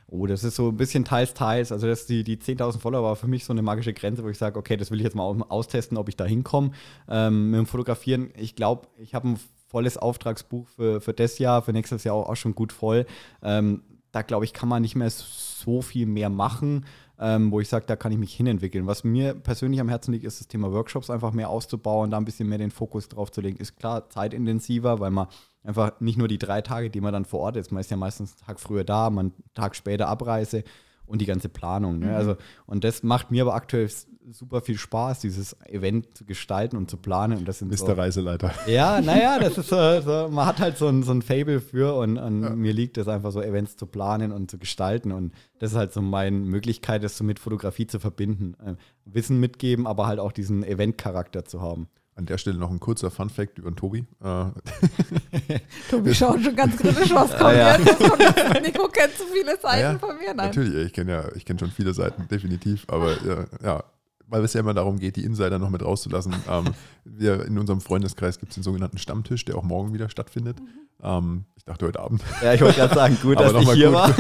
Oh, 0.07 0.27
das 0.27 0.43
ist 0.43 0.55
so 0.55 0.69
ein 0.69 0.77
bisschen 0.77 1.05
teils, 1.05 1.33
teils. 1.33 1.71
Also 1.71 1.87
das 1.87 2.05
die, 2.05 2.23
die 2.23 2.37
10.000 2.37 2.79
Follower 2.79 3.03
war 3.03 3.15
für 3.15 3.27
mich 3.27 3.45
so 3.45 3.53
eine 3.53 3.61
magische 3.61 3.93
Grenze, 3.93 4.23
wo 4.23 4.29
ich 4.29 4.37
sage, 4.37 4.59
okay, 4.59 4.77
das 4.77 4.91
will 4.91 4.99
ich 4.99 5.03
jetzt 5.03 5.15
mal 5.15 5.23
austesten, 5.23 5.97
ob 5.97 6.09
ich 6.09 6.17
da 6.17 6.25
hinkomme. 6.25 6.71
Ähm, 7.07 7.51
mit 7.51 7.57
dem 7.59 7.65
Fotografieren, 7.65 8.31
ich 8.35 8.55
glaube, 8.55 8.87
ich 8.97 9.15
habe 9.15 9.29
ein 9.29 9.39
volles 9.69 9.97
Auftragsbuch 9.97 10.67
für, 10.67 11.01
für 11.01 11.13
das 11.13 11.39
Jahr, 11.39 11.63
für 11.63 11.73
nächstes 11.73 12.03
Jahr 12.03 12.15
auch, 12.15 12.29
auch 12.29 12.35
schon 12.35 12.53
gut 12.53 12.73
voll. 12.73 13.05
Ähm, 13.41 13.81
da 14.11 14.21
glaube 14.21 14.45
ich, 14.45 14.53
kann 14.53 14.69
man 14.69 14.83
nicht 14.83 14.95
mehr 14.95 15.09
so 15.09 15.81
viel 15.81 16.05
mehr 16.05 16.29
machen 16.29 16.85
ähm, 17.19 17.51
wo 17.51 17.59
ich 17.59 17.69
sage, 17.69 17.85
da 17.85 17.95
kann 17.95 18.11
ich 18.11 18.17
mich 18.17 18.33
hinentwickeln. 18.33 18.87
Was 18.87 19.03
mir 19.03 19.33
persönlich 19.33 19.79
am 19.79 19.89
Herzen 19.89 20.13
liegt, 20.13 20.25
ist 20.25 20.39
das 20.39 20.47
Thema 20.47 20.71
Workshops 20.71 21.09
einfach 21.09 21.31
mehr 21.31 21.49
auszubauen, 21.49 22.11
da 22.11 22.17
ein 22.17 22.25
bisschen 22.25 22.49
mehr 22.49 22.57
den 22.57 22.71
Fokus 22.71 23.07
drauf 23.07 23.31
zu 23.31 23.41
legen. 23.41 23.57
Ist 23.57 23.77
klar 23.77 24.09
zeitintensiver, 24.09 24.99
weil 24.99 25.11
man 25.11 25.27
einfach 25.63 25.99
nicht 25.99 26.17
nur 26.17 26.27
die 26.27 26.39
drei 26.39 26.61
Tage, 26.61 26.89
die 26.89 27.01
man 27.01 27.13
dann 27.13 27.25
vor 27.25 27.41
Ort 27.41 27.57
ist, 27.57 27.71
man 27.71 27.81
ist 27.81 27.91
ja 27.91 27.97
meistens 27.97 28.33
einen 28.33 28.45
Tag 28.45 28.59
früher 28.59 28.83
da, 28.83 29.09
man 29.09 29.27
einen 29.27 29.43
Tag 29.53 29.75
später 29.75 30.07
Abreise 30.07 30.63
und 31.05 31.21
die 31.21 31.25
ganze 31.25 31.49
Planung. 31.49 31.99
Ne? 31.99 32.07
Mhm. 32.07 32.15
Also, 32.15 32.35
und 32.65 32.83
das 32.83 33.03
macht 33.03 33.31
mir 33.31 33.43
aber 33.43 33.55
aktuell 33.55 33.89
super 34.31 34.61
viel 34.61 34.77
Spaß, 34.77 35.19
dieses 35.19 35.55
Event 35.65 36.17
zu 36.17 36.25
gestalten 36.25 36.77
und 36.77 36.89
zu 36.89 36.97
planen. 36.97 37.39
Und 37.39 37.47
das 37.47 37.59
sind 37.59 37.69
Mr. 37.69 37.77
So, 37.77 37.91
Reiseleiter. 37.93 38.53
Ja, 38.67 39.01
naja, 39.01 39.39
das 39.39 39.57
ist 39.57 39.69
so, 39.69 39.75
so, 40.01 40.29
man 40.31 40.45
hat 40.45 40.59
halt 40.59 40.77
so 40.77 40.87
ein, 40.87 41.03
so 41.03 41.11
ein 41.11 41.21
Fable 41.21 41.59
für 41.59 41.95
und, 41.95 42.17
und 42.17 42.43
ja. 42.43 42.49
mir 42.51 42.73
liegt 42.73 42.97
es 42.97 43.07
einfach 43.07 43.31
so, 43.31 43.41
Events 43.41 43.75
zu 43.75 43.85
planen 43.85 44.31
und 44.31 44.49
zu 44.49 44.57
gestalten. 44.57 45.11
Und 45.11 45.33
das 45.59 45.71
ist 45.71 45.77
halt 45.77 45.93
so 45.93 46.01
meine 46.01 46.37
Möglichkeit, 46.37 47.03
das 47.03 47.17
so 47.17 47.23
mit 47.23 47.39
Fotografie 47.39 47.87
zu 47.87 47.99
verbinden. 47.99 48.55
Äh, 48.65 48.75
Wissen 49.05 49.39
mitgeben, 49.39 49.85
aber 49.85 50.07
halt 50.07 50.19
auch 50.19 50.31
diesen 50.31 50.63
Event-Charakter 50.63 51.45
zu 51.45 51.61
haben. 51.61 51.87
An 52.15 52.27
der 52.27 52.37
Stelle 52.37 52.57
noch 52.57 52.69
ein 52.69 52.79
kurzer 52.79 53.09
Fun-Fact 53.09 53.57
über 53.57 53.71
den 53.71 53.75
Tobi. 53.75 54.05
Äh, 54.23 54.45
Tobi 55.89 56.13
schaut 56.13 56.41
schon 56.43 56.55
ganz 56.55 56.77
kritisch, 56.77 57.11
was 57.11 57.31
kommt 57.37 57.41
ah, 57.41 57.53
ja. 57.53 57.77
jetzt. 57.77 57.99
Jetzt. 57.99 58.61
Nico 58.61 58.87
kennt 58.87 59.17
zu 59.17 59.23
viele 59.33 59.59
Seiten 59.59 59.93
ja, 59.93 59.99
von 59.99 60.17
mir. 60.17 60.33
Nein. 60.33 60.47
Natürlich, 60.47 60.87
ich 60.87 60.93
kenne 60.93 61.11
ja, 61.11 61.35
ich 61.35 61.43
kenne 61.43 61.59
schon 61.59 61.71
viele 61.71 61.93
Seiten, 61.93 62.27
definitiv. 62.27 62.85
Aber 62.87 63.13
ja, 63.25 63.45
ja, 63.63 63.83
weil 64.27 64.43
es 64.43 64.53
ja 64.53 64.59
immer 64.59 64.75
darum 64.75 64.99
geht, 64.99 65.15
die 65.15 65.23
Insider 65.23 65.57
noch 65.57 65.71
mit 65.71 65.83
rauszulassen. 65.83 66.35
ähm, 66.47 66.65
wir 67.03 67.45
in 67.45 67.57
unserem 67.57 67.81
Freundeskreis 67.81 68.37
gibt 68.37 68.51
es 68.51 68.55
den 68.55 68.63
sogenannten 68.63 68.99
Stammtisch, 68.99 69.43
der 69.45 69.57
auch 69.57 69.63
morgen 69.63 69.93
wieder 69.93 70.07
stattfindet. 70.07 70.59
Mhm. 70.59 70.67
Ähm, 71.01 71.45
ich 71.55 71.65
dachte 71.65 71.87
heute 71.87 71.99
Abend. 71.99 72.21
Ja, 72.43 72.53
ich 72.53 72.61
wollte 72.61 72.75
gerade 72.75 72.93
sagen, 72.93 73.17
gut, 73.23 73.39
dass 73.39 73.53
ich 73.53 73.71
hier 73.71 73.87
gut, 73.87 73.95
war. 73.95 74.13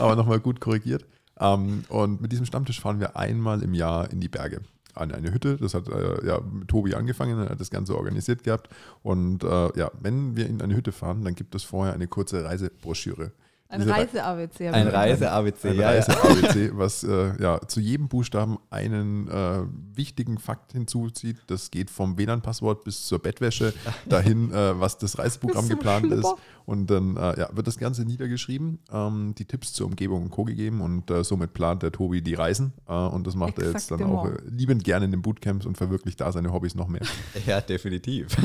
aber 0.00 0.14
nochmal 0.14 0.38
gut 0.38 0.60
korrigiert. 0.60 1.04
Ähm, 1.40 1.82
und 1.88 2.20
mit 2.20 2.30
diesem 2.30 2.46
Stammtisch 2.46 2.80
fahren 2.80 3.00
wir 3.00 3.16
einmal 3.16 3.62
im 3.64 3.74
Jahr 3.74 4.08
in 4.12 4.20
die 4.20 4.28
Berge 4.28 4.60
an 4.94 5.12
eine 5.12 5.32
Hütte. 5.32 5.56
Das 5.56 5.74
hat 5.74 5.88
äh, 5.88 6.26
ja 6.26 6.40
Tobi 6.68 6.94
angefangen, 6.94 7.38
er 7.38 7.50
hat 7.50 7.60
das 7.60 7.70
Ganze 7.70 7.96
organisiert 7.96 8.42
gehabt. 8.42 8.68
Und 9.02 9.44
äh, 9.44 9.78
ja, 9.78 9.90
wenn 10.00 10.36
wir 10.36 10.46
in 10.46 10.60
eine 10.60 10.74
Hütte 10.74 10.92
fahren, 10.92 11.24
dann 11.24 11.34
gibt 11.34 11.54
es 11.54 11.62
vorher 11.62 11.94
eine 11.94 12.06
kurze 12.06 12.44
Reisebroschüre. 12.44 13.32
Ein 13.70 13.82
Reise-ABC. 13.82 14.68
Ein 14.68 14.88
Reise-ABC, 14.88 15.70
Ein 15.70 15.80
Reise-ABC, 15.80 16.70
was 16.74 17.04
äh, 17.04 17.40
ja, 17.40 17.60
zu 17.68 17.78
jedem 17.78 18.08
Buchstaben 18.08 18.58
einen 18.68 19.28
äh, 19.28 19.62
wichtigen 19.94 20.38
Fakt 20.38 20.72
hinzuzieht. 20.72 21.36
Das 21.46 21.70
geht 21.70 21.88
vom 21.88 22.18
WLAN-Passwort 22.18 22.82
bis 22.82 23.06
zur 23.06 23.20
Bettwäsche 23.20 23.72
dahin, 24.08 24.50
äh, 24.52 24.78
was 24.80 24.98
das 24.98 25.18
Reiseprogramm 25.18 25.68
geplant 25.68 26.06
Schlipper. 26.06 26.32
ist. 26.32 26.34
Und 26.66 26.90
dann 26.90 27.16
äh, 27.16 27.40
ja, 27.40 27.48
wird 27.52 27.68
das 27.68 27.78
Ganze 27.78 28.04
niedergeschrieben, 28.04 28.80
ähm, 28.92 29.34
die 29.38 29.44
Tipps 29.44 29.72
zur 29.72 29.86
Umgebung 29.86 30.24
und 30.24 30.30
Co. 30.30 30.44
gegeben 30.44 30.80
und 30.80 31.08
äh, 31.10 31.22
somit 31.22 31.52
plant 31.52 31.84
der 31.84 31.92
Tobi 31.92 32.22
die 32.22 32.34
Reisen. 32.34 32.72
Äh, 32.88 32.92
und 32.92 33.24
das 33.26 33.36
macht 33.36 33.58
Exakt 33.58 33.66
er 33.66 33.72
jetzt 33.72 33.90
dann 33.92 34.02
auch 34.02 34.28
liebend 34.48 34.82
gerne 34.82 35.04
in 35.04 35.12
den 35.12 35.22
Bootcamps 35.22 35.64
und 35.64 35.78
verwirklicht 35.78 36.20
da 36.20 36.32
seine 36.32 36.52
Hobbys 36.52 36.74
noch 36.74 36.88
mehr. 36.88 37.02
Ja, 37.46 37.60
definitiv. 37.60 38.36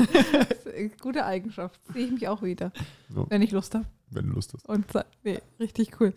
Gute 1.00 1.24
Eigenschaft. 1.24 1.80
Sehe 1.92 2.06
ich 2.06 2.12
mich 2.12 2.28
auch 2.28 2.42
wieder, 2.42 2.72
so. 3.12 3.26
wenn 3.28 3.42
ich 3.42 3.50
Lust 3.50 3.74
habe 3.74 3.84
wenn 4.10 4.28
du 4.28 4.34
Lust 4.34 4.54
hast. 4.54 4.68
Und 4.68 4.86
nee, 5.24 5.40
richtig 5.60 6.00
cool. 6.00 6.12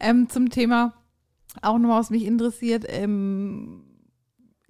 Ähm, 0.00 0.28
zum 0.28 0.50
Thema 0.50 0.94
auch 1.62 1.78
nochmal, 1.78 2.00
was 2.00 2.10
mich 2.10 2.24
interessiert, 2.24 2.84
ähm, 2.88 3.84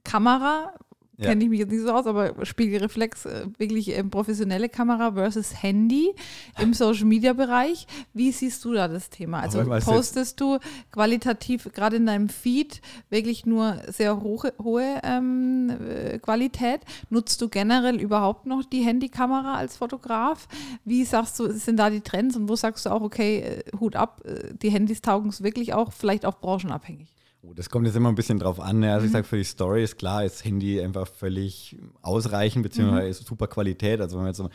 Kamera 0.04 0.74
ja. 1.16 1.28
kenne 1.28 1.44
ich 1.44 1.50
mich 1.50 1.60
jetzt 1.60 1.70
nicht 1.70 1.82
so 1.82 1.92
aus, 1.92 2.06
aber 2.06 2.44
Spiegelreflex, 2.44 3.26
äh, 3.26 3.46
wirklich 3.58 3.96
äh, 3.96 4.02
professionelle 4.02 4.68
Kamera 4.68 5.12
versus 5.12 5.62
Handy 5.62 6.14
im 6.60 6.74
Social 6.74 7.04
Media 7.04 7.32
Bereich. 7.32 7.86
Wie 8.12 8.32
siehst 8.32 8.64
du 8.64 8.72
da 8.72 8.88
das 8.88 9.10
Thema? 9.10 9.40
Also 9.40 9.62
postest 9.64 10.40
du 10.40 10.58
qualitativ 10.90 11.70
gerade 11.72 11.96
in 11.96 12.06
deinem 12.06 12.28
Feed 12.28 12.80
wirklich 13.10 13.46
nur 13.46 13.80
sehr 13.88 14.20
hohe, 14.20 14.52
hohe 14.62 15.00
ähm, 15.04 15.70
äh, 15.88 16.18
Qualität? 16.18 16.80
Nutzt 17.10 17.40
du 17.40 17.48
generell 17.48 18.00
überhaupt 18.00 18.46
noch 18.46 18.64
die 18.64 18.82
Handykamera 18.82 19.54
als 19.56 19.76
Fotograf? 19.76 20.48
Wie 20.84 21.04
sagst 21.04 21.38
du, 21.38 21.52
sind 21.52 21.78
da 21.78 21.90
die 21.90 22.00
Trends 22.00 22.36
und 22.36 22.48
wo 22.48 22.56
sagst 22.56 22.86
du 22.86 22.90
auch, 22.90 23.02
okay, 23.02 23.62
Hut 23.78 23.96
ab, 23.96 24.22
die 24.62 24.70
Handys 24.70 25.00
taugen 25.00 25.30
es 25.30 25.42
wirklich 25.42 25.74
auch, 25.74 25.92
vielleicht 25.92 26.26
auch 26.26 26.40
branchenabhängig? 26.40 27.13
Oh, 27.46 27.52
das 27.54 27.68
kommt 27.68 27.86
jetzt 27.86 27.94
immer 27.96 28.08
ein 28.08 28.14
bisschen 28.14 28.38
drauf 28.38 28.58
an. 28.60 28.78
Ne? 28.80 28.92
Also 28.92 29.02
Mhm. 29.02 29.06
ich 29.06 29.12
sage, 29.12 29.24
für 29.26 29.36
die 29.36 29.44
Story 29.44 29.82
ist 29.84 29.98
klar, 29.98 30.24
ist 30.24 30.44
Handy 30.44 30.80
einfach 30.80 31.06
völlig 31.06 31.76
ausreichend, 32.02 32.62
beziehungsweise 32.62 33.04
Mhm. 33.04 33.10
ist 33.10 33.26
super 33.26 33.46
Qualität. 33.48 34.00
Also 34.00 34.16
wenn 34.16 34.22
man 34.24 34.30
jetzt 34.30 34.38
so 34.38 34.48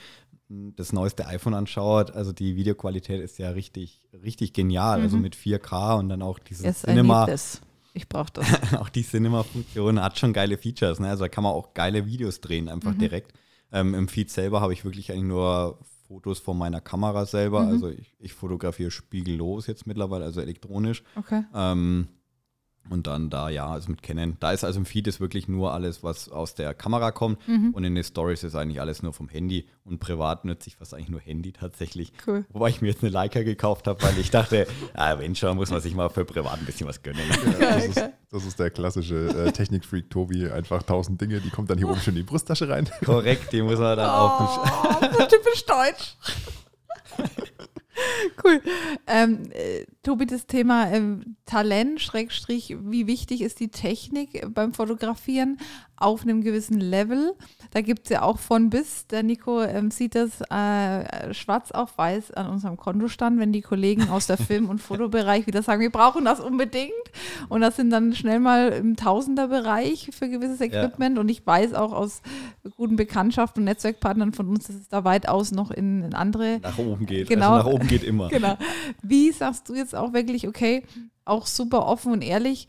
das 0.75 0.93
neueste 0.93 1.27
iPhone 1.27 1.53
anschaut, 1.53 2.12
also 2.12 2.31
die 2.31 2.55
Videoqualität 2.55 3.22
ist 3.22 3.38
ja 3.38 3.51
richtig, 3.51 4.08
richtig 4.24 4.53
genial. 4.53 5.01
Also 5.01 5.17
Mhm. 5.17 5.22
mit 5.24 5.36
4K 5.36 5.96
und 6.00 6.10
dann 6.10 6.22
auch 6.24 6.39
dieses 6.39 6.65
Yes, 6.65 6.84
I 6.84 6.88
Cinema. 6.88 7.27
Ich 7.93 8.08
brauche 8.10 8.31
das. 8.34 8.46
auch 8.81 8.89
die 8.89 9.03
Cinema-Funktion 9.03 10.01
hat 10.01 10.17
schon 10.17 10.34
geile 10.34 10.58
Features. 10.58 11.00
Ne? 11.00 11.10
Also 11.10 11.25
da 11.25 11.29
kann 11.29 11.43
man 11.43 11.53
auch 11.53 11.74
geile 11.75 12.05
Videos 12.08 12.41
drehen, 12.41 12.69
einfach 12.69 12.93
Mhm. 12.93 13.00
direkt. 13.00 13.34
Ähm, 13.72 13.93
Im 13.93 14.08
Feed 14.08 14.31
selber 14.31 14.62
habe 14.62 14.74
ich 14.74 14.84
wirklich 14.84 15.12
eigentlich 15.12 15.25
nur 15.25 15.77
Fotos 16.08 16.39
von 16.39 16.58
meiner 16.58 16.81
Kamera 16.81 17.25
selber. 17.27 17.62
Mhm. 17.65 17.69
Also 17.69 17.89
ich, 17.89 18.15
ich 18.19 18.34
fotografiere 18.34 18.89
spiegellos 18.89 19.67
jetzt 19.67 19.86
mittlerweile, 19.86 20.25
also 20.25 20.41
elektronisch. 20.41 21.03
Okay. 21.15 21.43
Ähm, 21.53 22.08
und 22.89 23.05
dann 23.05 23.29
da, 23.29 23.50
ja, 23.50 23.67
also 23.67 23.91
mit 23.91 24.01
Canon. 24.01 24.38
Da 24.39 24.51
ist 24.51 24.63
also 24.63 24.79
im 24.79 24.86
Feed 24.86 25.07
ist 25.07 25.19
wirklich 25.19 25.48
nur 25.48 25.74
alles, 25.74 26.03
was 26.03 26.29
aus 26.29 26.55
der 26.55 26.74
Kamera 26.74 27.12
kommt. 27.12 27.48
Mhm. 27.48 27.71
Und 27.71 27.83
in 27.83 27.93
den 27.93 28.03
Stories 28.03 28.43
ist 28.43 28.55
eigentlich 28.55 28.81
alles 28.81 29.03
nur 29.03 29.13
vom 29.13 29.29
Handy. 29.29 29.67
Und 29.83 30.00
privat 30.00 30.45
nutze 30.45 30.69
ich 30.69 30.75
fast 30.75 30.93
eigentlich 30.93 31.09
nur 31.09 31.19
Handy 31.19 31.51
tatsächlich. 31.51 32.12
Cool. 32.25 32.45
Wobei 32.50 32.69
ich 32.69 32.81
mir 32.81 32.88
jetzt 32.88 33.03
eine 33.03 33.12
Leica 33.12 33.43
gekauft 33.43 33.88
habe, 33.88 34.01
weil 34.01 34.17
ich 34.17 34.31
dachte, 34.31 34.65
ja, 34.95 35.19
wenn 35.19 35.36
schon, 35.36 35.55
muss 35.55 35.69
man 35.69 35.81
sich 35.81 35.93
mal 35.93 36.09
für 36.09 36.25
privat 36.25 36.59
ein 36.59 36.65
bisschen 36.65 36.88
was 36.88 37.03
gönnen. 37.03 37.21
Ja, 37.59 37.75
das, 37.75 37.86
ist, 37.86 38.09
das 38.31 38.45
ist 38.45 38.59
der 38.59 38.71
klassische 38.71 39.27
äh, 39.27 39.51
Technikfreak 39.51 40.09
Tobi. 40.09 40.50
Einfach 40.50 40.81
tausend 40.81 41.21
Dinge, 41.21 41.41
die 41.41 41.50
kommt 41.50 41.69
dann 41.69 41.77
hier 41.77 41.89
oben 41.89 42.00
schon 42.00 42.13
in 42.15 42.21
die 42.21 42.24
Brusttasche 42.24 42.69
rein. 42.69 42.89
Korrekt, 43.05 43.53
die 43.53 43.62
muss 43.62 43.77
man 43.77 43.98
dann 43.98 44.09
auch. 44.09 44.65
Oh, 44.65 45.05
so 45.12 45.25
typisch 45.29 45.65
deutsch. 45.65 46.17
cool. 48.44 48.62
Ähm, 49.08 49.44
äh, 49.51 49.86
Tobi, 50.03 50.25
das 50.25 50.48
Thema 50.48 50.91
ähm, 50.91 51.36
Talent, 51.46 52.01
Schrägstrich, 52.01 52.75
wie 52.82 53.08
wichtig 53.08 53.41
ist 53.41 53.60
die 53.60 53.70
Technik 53.70 54.46
beim 54.53 54.74
Fotografieren 54.74 55.58
auf 56.00 56.24
einem 56.24 56.41
gewissen 56.41 56.79
Level? 56.79 57.34
Da 57.72 57.82
gibt 57.82 58.06
es 58.06 58.10
ja 58.10 58.24
auch 58.24 58.39
von 58.39 58.70
bis. 58.70 59.06
Der 59.08 59.24
Nico 59.24 59.62
ähm, 59.62 59.91
sieht 59.91 60.15
das 60.15 60.41
äh, 60.50 61.34
schwarz 61.34 61.72
auf 61.72 61.98
weiß 61.98 62.32
an 62.32 62.48
unserem 62.48 62.77
Kontostand, 62.77 63.39
wenn 63.39 63.51
die 63.51 63.62
Kollegen 63.62 64.10
aus 64.10 64.27
der 64.27 64.38
Film- 64.38 64.70
und 64.70 64.79
Fotobereich 64.79 65.46
wieder 65.46 65.62
sagen, 65.62 65.82
wir 65.82 65.91
brauchen 65.91 66.25
das 66.25 66.39
unbedingt. 66.39 66.91
Und 67.50 67.62
das 67.62 67.75
sind 67.75 67.89
dann 67.89 68.13
schnell 68.13 68.39
mal 68.39 68.70
im 68.70 68.96
Tausenderbereich 68.96 70.10
für 70.12 70.29
gewisses 70.29 70.62
Equipment. 70.62 71.20
Und 71.20 71.29
ich 71.29 71.46
weiß 71.46 71.74
auch 71.74 71.94
aus 71.94 72.22
guten 72.75 72.96
Bekanntschaften 72.96 73.62
und 73.62 73.65
Netzwerkpartnern 73.65 74.34
von 74.34 74.48
uns, 74.48 74.68
dass 74.68 74.75
es 74.75 74.88
da 74.88 75.03
weitaus 75.03 75.51
noch 75.51 75.72
in, 75.72 76.03
in 76.03 76.13
andere 76.13 76.60
Nach 76.62 76.77
oben 76.77 77.06
geht. 77.06 77.27
Genau. 77.29 77.53
Also 77.53 77.68
nach 77.68 77.74
oben 77.74 77.88
geht 77.88 78.03
immer. 78.03 78.29
Genau. 78.39 78.58
Wie 79.01 79.32
sagst 79.32 79.68
du 79.68 79.74
jetzt 79.74 79.96
auch 79.96 80.13
wirklich, 80.13 80.48
okay, 80.48 80.84
auch 81.25 81.46
super 81.46 81.86
offen 81.86 82.12
und 82.12 82.22
ehrlich, 82.22 82.68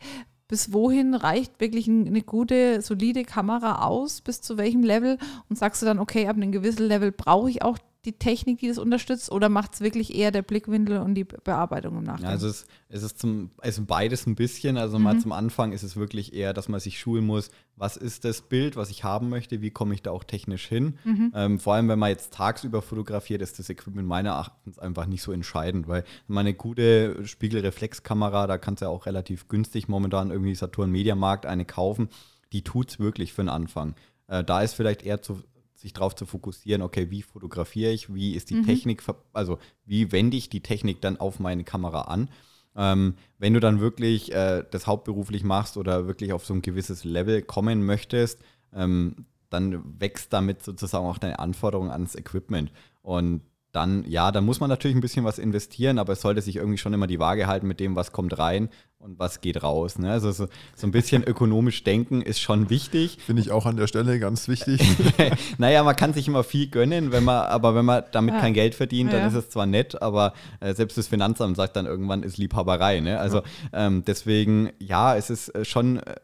bis 0.51 0.73
wohin 0.73 1.13
reicht 1.15 1.61
wirklich 1.61 1.87
ein- 1.87 2.05
eine 2.07 2.21
gute, 2.21 2.81
solide 2.81 3.23
Kamera 3.23 3.85
aus, 3.85 4.19
bis 4.19 4.41
zu 4.41 4.57
welchem 4.57 4.83
Level? 4.83 5.17
Und 5.49 5.57
sagst 5.57 5.81
du 5.81 5.85
dann, 5.85 5.97
okay, 5.97 6.27
ab 6.27 6.35
einem 6.35 6.51
gewissen 6.51 6.87
Level 6.87 7.13
brauche 7.13 7.49
ich 7.49 7.61
auch 7.63 7.77
die 8.05 8.13
Technik, 8.13 8.59
die 8.59 8.67
das 8.67 8.79
unterstützt, 8.79 9.31
oder 9.31 9.47
macht 9.47 9.75
es 9.75 9.81
wirklich 9.81 10.15
eher 10.15 10.31
der 10.31 10.41
Blickwinkel 10.41 10.97
und 10.97 11.13
die 11.13 11.23
Be- 11.23 11.37
Bearbeitung 11.43 11.97
im 11.99 12.03
Nachgang? 12.03 12.23
Ja, 12.25 12.29
also 12.29 12.47
es, 12.47 12.65
es 12.89 13.03
ist 13.03 13.19
zum, 13.19 13.51
es 13.61 13.77
ist 13.77 13.85
beides 13.85 14.25
ein 14.25 14.35
bisschen. 14.35 14.77
Also 14.77 14.97
mal 14.97 15.19
zum 15.19 15.31
Anfang 15.31 15.71
ist 15.71 15.83
es 15.83 15.95
wirklich 15.95 16.33
eher, 16.33 16.53
dass 16.53 16.67
man 16.67 16.79
sich 16.79 16.99
schulen 16.99 17.25
muss, 17.25 17.51
was 17.75 17.97
ist 17.97 18.25
das 18.25 18.41
Bild, 18.41 18.75
was 18.75 18.89
ich 18.89 19.03
haben 19.03 19.29
möchte, 19.29 19.61
wie 19.61 19.69
komme 19.69 19.93
ich 19.93 20.01
da 20.01 20.11
auch 20.11 20.23
technisch 20.23 20.67
hin. 20.67 20.97
Ähm, 21.35 21.59
vor 21.59 21.75
allem, 21.75 21.89
wenn 21.89 21.99
man 21.99 22.09
jetzt 22.09 22.33
tagsüber 22.33 22.81
fotografiert, 22.81 23.41
ist 23.41 23.59
das 23.59 23.69
Equipment 23.69 24.07
meiner 24.07 24.31
Erachtens 24.31 24.79
einfach 24.79 25.05
nicht 25.05 25.21
so 25.21 25.31
entscheidend, 25.31 25.87
weil 25.87 26.03
meine 26.27 26.53
gute 26.53 27.25
Spiegelreflexkamera, 27.25 28.47
da 28.47 28.57
kannst 28.57 28.81
du 28.81 28.85
ja 28.85 28.89
auch 28.89 29.05
relativ 29.05 29.47
günstig 29.47 29.87
momentan 29.87 30.31
irgendwie 30.31 30.55
Saturn 30.55 30.91
Mediamarkt 30.91 31.45
eine 31.45 31.65
kaufen, 31.65 32.09
die 32.51 32.63
tut 32.63 32.89
es 32.89 32.99
wirklich 32.99 33.33
für 33.33 33.43
den 33.43 33.49
Anfang. 33.49 33.95
Äh, 34.27 34.43
da 34.43 34.61
ist 34.61 34.73
vielleicht 34.73 35.03
eher 35.03 35.21
zu, 35.21 35.41
sich 35.81 35.93
darauf 35.93 36.15
zu 36.15 36.25
fokussieren, 36.25 36.81
okay, 36.81 37.09
wie 37.09 37.21
fotografiere 37.21 37.91
ich, 37.91 38.13
wie 38.13 38.35
ist 38.35 38.49
die 38.49 38.61
Technik, 38.65 39.01
ver- 39.01 39.23
also 39.33 39.57
wie 39.85 40.11
wende 40.11 40.37
ich 40.37 40.49
die 40.49 40.61
Technik 40.61 41.01
dann 41.01 41.17
auf 41.17 41.39
meine 41.39 41.63
Kamera 41.63 42.01
an. 42.01 42.29
Ähm, 42.75 43.15
wenn 43.37 43.53
du 43.53 43.59
dann 43.59 43.81
wirklich 43.81 44.31
äh, 44.33 44.63
das 44.71 44.87
hauptberuflich 44.87 45.43
machst 45.43 45.75
oder 45.75 46.07
wirklich 46.07 46.31
auf 46.31 46.45
so 46.45 46.53
ein 46.53 46.61
gewisses 46.61 47.03
Level 47.03 47.41
kommen 47.41 47.85
möchtest, 47.85 48.39
ähm, 48.73 49.25
dann 49.49 49.99
wächst 49.99 50.31
damit 50.31 50.63
sozusagen 50.63 51.05
auch 51.05 51.17
deine 51.17 51.39
Anforderung 51.39 51.91
ans 51.91 52.15
Equipment. 52.15 52.71
Und 53.01 53.41
dann, 53.73 54.05
ja, 54.09 54.31
da 54.31 54.41
muss 54.41 54.59
man 54.59 54.69
natürlich 54.69 54.95
ein 54.95 55.01
bisschen 55.01 55.25
was 55.25 55.39
investieren, 55.39 55.97
aber 55.97 56.13
es 56.13 56.21
sollte 56.21 56.41
sich 56.41 56.57
irgendwie 56.57 56.77
schon 56.77 56.93
immer 56.93 57.07
die 57.07 57.19
Waage 57.19 57.47
halten 57.47 57.67
mit 57.67 57.79
dem, 57.79 57.95
was 57.95 58.11
kommt 58.11 58.37
rein 58.37 58.69
und 59.01 59.17
was 59.19 59.41
geht 59.41 59.63
raus. 59.63 59.97
Ne? 59.97 60.11
Also 60.11 60.31
so, 60.31 60.47
so 60.75 60.87
ein 60.87 60.91
bisschen 60.91 61.23
ökonomisch 61.23 61.83
denken 61.83 62.21
ist 62.21 62.39
schon 62.39 62.69
wichtig. 62.69 63.17
Finde 63.25 63.41
ich 63.41 63.51
auch 63.51 63.65
an 63.65 63.75
der 63.77 63.87
Stelle 63.87 64.19
ganz 64.19 64.47
wichtig. 64.47 64.81
naja, 65.57 65.83
man 65.83 65.95
kann 65.95 66.13
sich 66.13 66.27
immer 66.27 66.43
viel 66.43 66.67
gönnen, 66.69 67.11
wenn 67.11 67.23
man, 67.23 67.45
aber 67.47 67.73
wenn 67.75 67.85
man 67.85 68.03
damit 68.11 68.35
Ja. 68.35 68.41
kein 68.41 68.53
Geld 68.53 68.75
verdient, 68.75 69.11
dann 69.11 69.21
Ja. 69.21 69.27
ist 69.27 69.33
es 69.33 69.49
zwar 69.49 69.65
nett, 69.65 70.01
aber 70.01 70.33
äh, 70.59 70.73
selbst 70.73 70.97
das 70.97 71.07
Finanzamt 71.07 71.57
sagt 71.57 71.75
dann 71.75 71.85
irgendwann, 71.85 72.23
ist 72.23 72.37
Liebhaberei. 72.37 72.99
Ne? 72.99 73.19
Also 73.19 73.41
ähm, 73.73 74.03
deswegen, 74.05 74.69
ja, 74.79 75.15
es 75.15 75.29
ist 75.29 75.49
äh, 75.49 75.65
schon, 75.65 75.97
äh, 75.97 76.15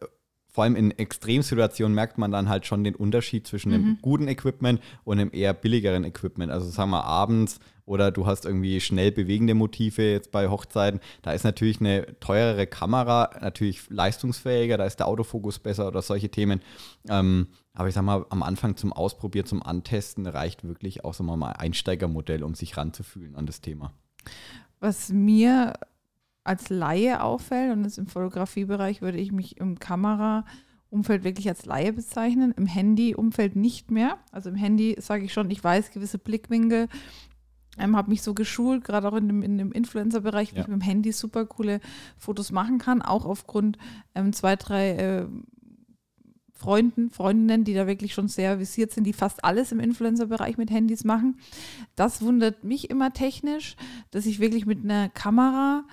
vor 0.58 0.64
allem 0.64 0.76
in 0.76 0.90
Extremsituationen 0.90 1.94
merkt 1.94 2.18
man 2.18 2.32
dann 2.32 2.50
halt 2.50 2.66
schon 2.66 2.84
den 2.84 2.96
Unterschied 2.96 3.46
zwischen 3.46 3.72
dem 3.72 4.00
guten 4.02 4.28
Equipment 4.28 4.82
und 5.04 5.20
dem 5.20 5.30
eher 5.32 5.54
billigeren 5.54 6.04
Equipment. 6.04 6.52
Also 6.52 6.68
sagen 6.68 6.90
wir 6.90 7.04
abends 7.04 7.60
oder 7.86 8.10
du 8.10 8.26
hast 8.26 8.46
irgendwie 8.46 8.82
schnell 8.82 9.12
bewegende 9.12 9.54
Motive 9.54 10.02
jetzt 10.02 10.32
bei 10.32 10.50
Hochzeiten, 10.50 11.00
da 11.22 11.34
ist 11.34 11.44
natürlich 11.44 11.80
eine 11.80 12.20
teurere 12.20 12.66
Kamera 12.66 13.30
natürlich 13.40 13.88
leistungsfähiger, 13.92 14.80
da 14.80 14.86
ist 14.86 14.96
der 14.96 15.08
Autofokus 15.08 15.60
besser 15.60 15.88
oder 15.88 16.02
solche 16.02 16.30
Themen. 16.30 16.62
Ähm, 17.08 17.50
aber 17.76 17.90
ich 17.90 17.94
sag 17.94 18.02
mal, 18.02 18.26
am 18.32 18.42
Anfang 18.42 18.78
zum 18.78 18.92
Ausprobieren, 18.92 19.46
zum 19.46 19.62
Antesten 19.62 20.26
reicht 20.26 20.64
wirklich 20.64 21.06
auch 21.06 21.14
so 21.14 21.24
mal 21.24 21.36
ein 21.36 21.56
Einsteigermodell, 21.56 22.44
um 22.44 22.56
sich 22.56 22.78
ranzufühlen 22.78 23.36
an 23.36 23.46
das 23.46 23.62
Thema. 23.62 23.94
Was 24.80 25.10
mir 25.10 25.74
als 26.48 26.70
Laie 26.70 27.22
auffällt, 27.22 27.72
und 27.74 27.84
das 27.84 27.98
im 27.98 28.08
Fotografiebereich 28.08 29.02
würde 29.02 29.18
ich 29.18 29.32
mich 29.32 29.58
im 29.58 29.80
Kameraumfeld 29.80 31.24
wirklich 31.24 31.48
als 31.50 31.66
Laie 31.66 31.94
bezeichnen, 31.94 32.54
im 32.58 32.66
Handy-Umfeld 32.66 33.56
nicht 33.56 33.92
mehr. 33.92 34.18
Also 34.32 34.50
im 34.50 34.56
Handy 34.56 34.96
sage 35.00 35.26
ich 35.26 35.34
schon, 35.34 35.52
ich 35.52 35.64
weiß 35.64 35.92
gewisse 35.92 36.18
Blickwinkel, 36.18 36.88
ähm, 37.80 37.96
habe 37.96 38.10
mich 38.10 38.24
so 38.24 38.34
geschult, 38.34 38.84
gerade 38.84 39.08
auch 39.08 39.16
in 39.16 39.28
dem, 39.28 39.42
in 39.44 39.58
dem 39.58 39.72
Influencer-Bereich, 39.72 40.52
wie 40.54 40.56
Ja. 40.56 40.62
ich 40.64 40.68
mit 40.68 40.82
dem 40.82 40.86
Handy 40.86 41.12
super 41.12 41.46
coole 41.46 41.80
Fotos 42.18 42.52
machen 42.52 42.80
kann, 42.80 43.02
auch 43.04 43.26
aufgrund 43.26 43.78
ähm, 44.16 44.34
zwei, 44.34 44.56
drei 44.56 44.92
äh, 44.96 45.28
Freunden, 46.54 47.12
Freundinnen, 47.12 47.66
die 47.66 47.76
da 47.76 47.86
wirklich 47.86 48.16
schon 48.16 48.30
sehr 48.30 48.60
visiert 48.60 48.92
sind, 48.92 49.04
die 49.04 49.14
fast 49.14 49.44
alles 49.46 49.72
im 49.72 49.80
Influencer-Bereich 49.80 50.58
mit 50.58 50.72
Handys 50.72 51.04
machen. 51.04 51.38
Das 51.96 52.24
wundert 52.24 52.64
mich 52.64 52.90
immer 52.90 53.14
technisch, 53.14 53.76
dass 54.10 54.26
ich 54.26 54.40
wirklich 54.40 54.66
mit 54.66 54.84
einer 54.84 55.08
Kamera 55.10 55.84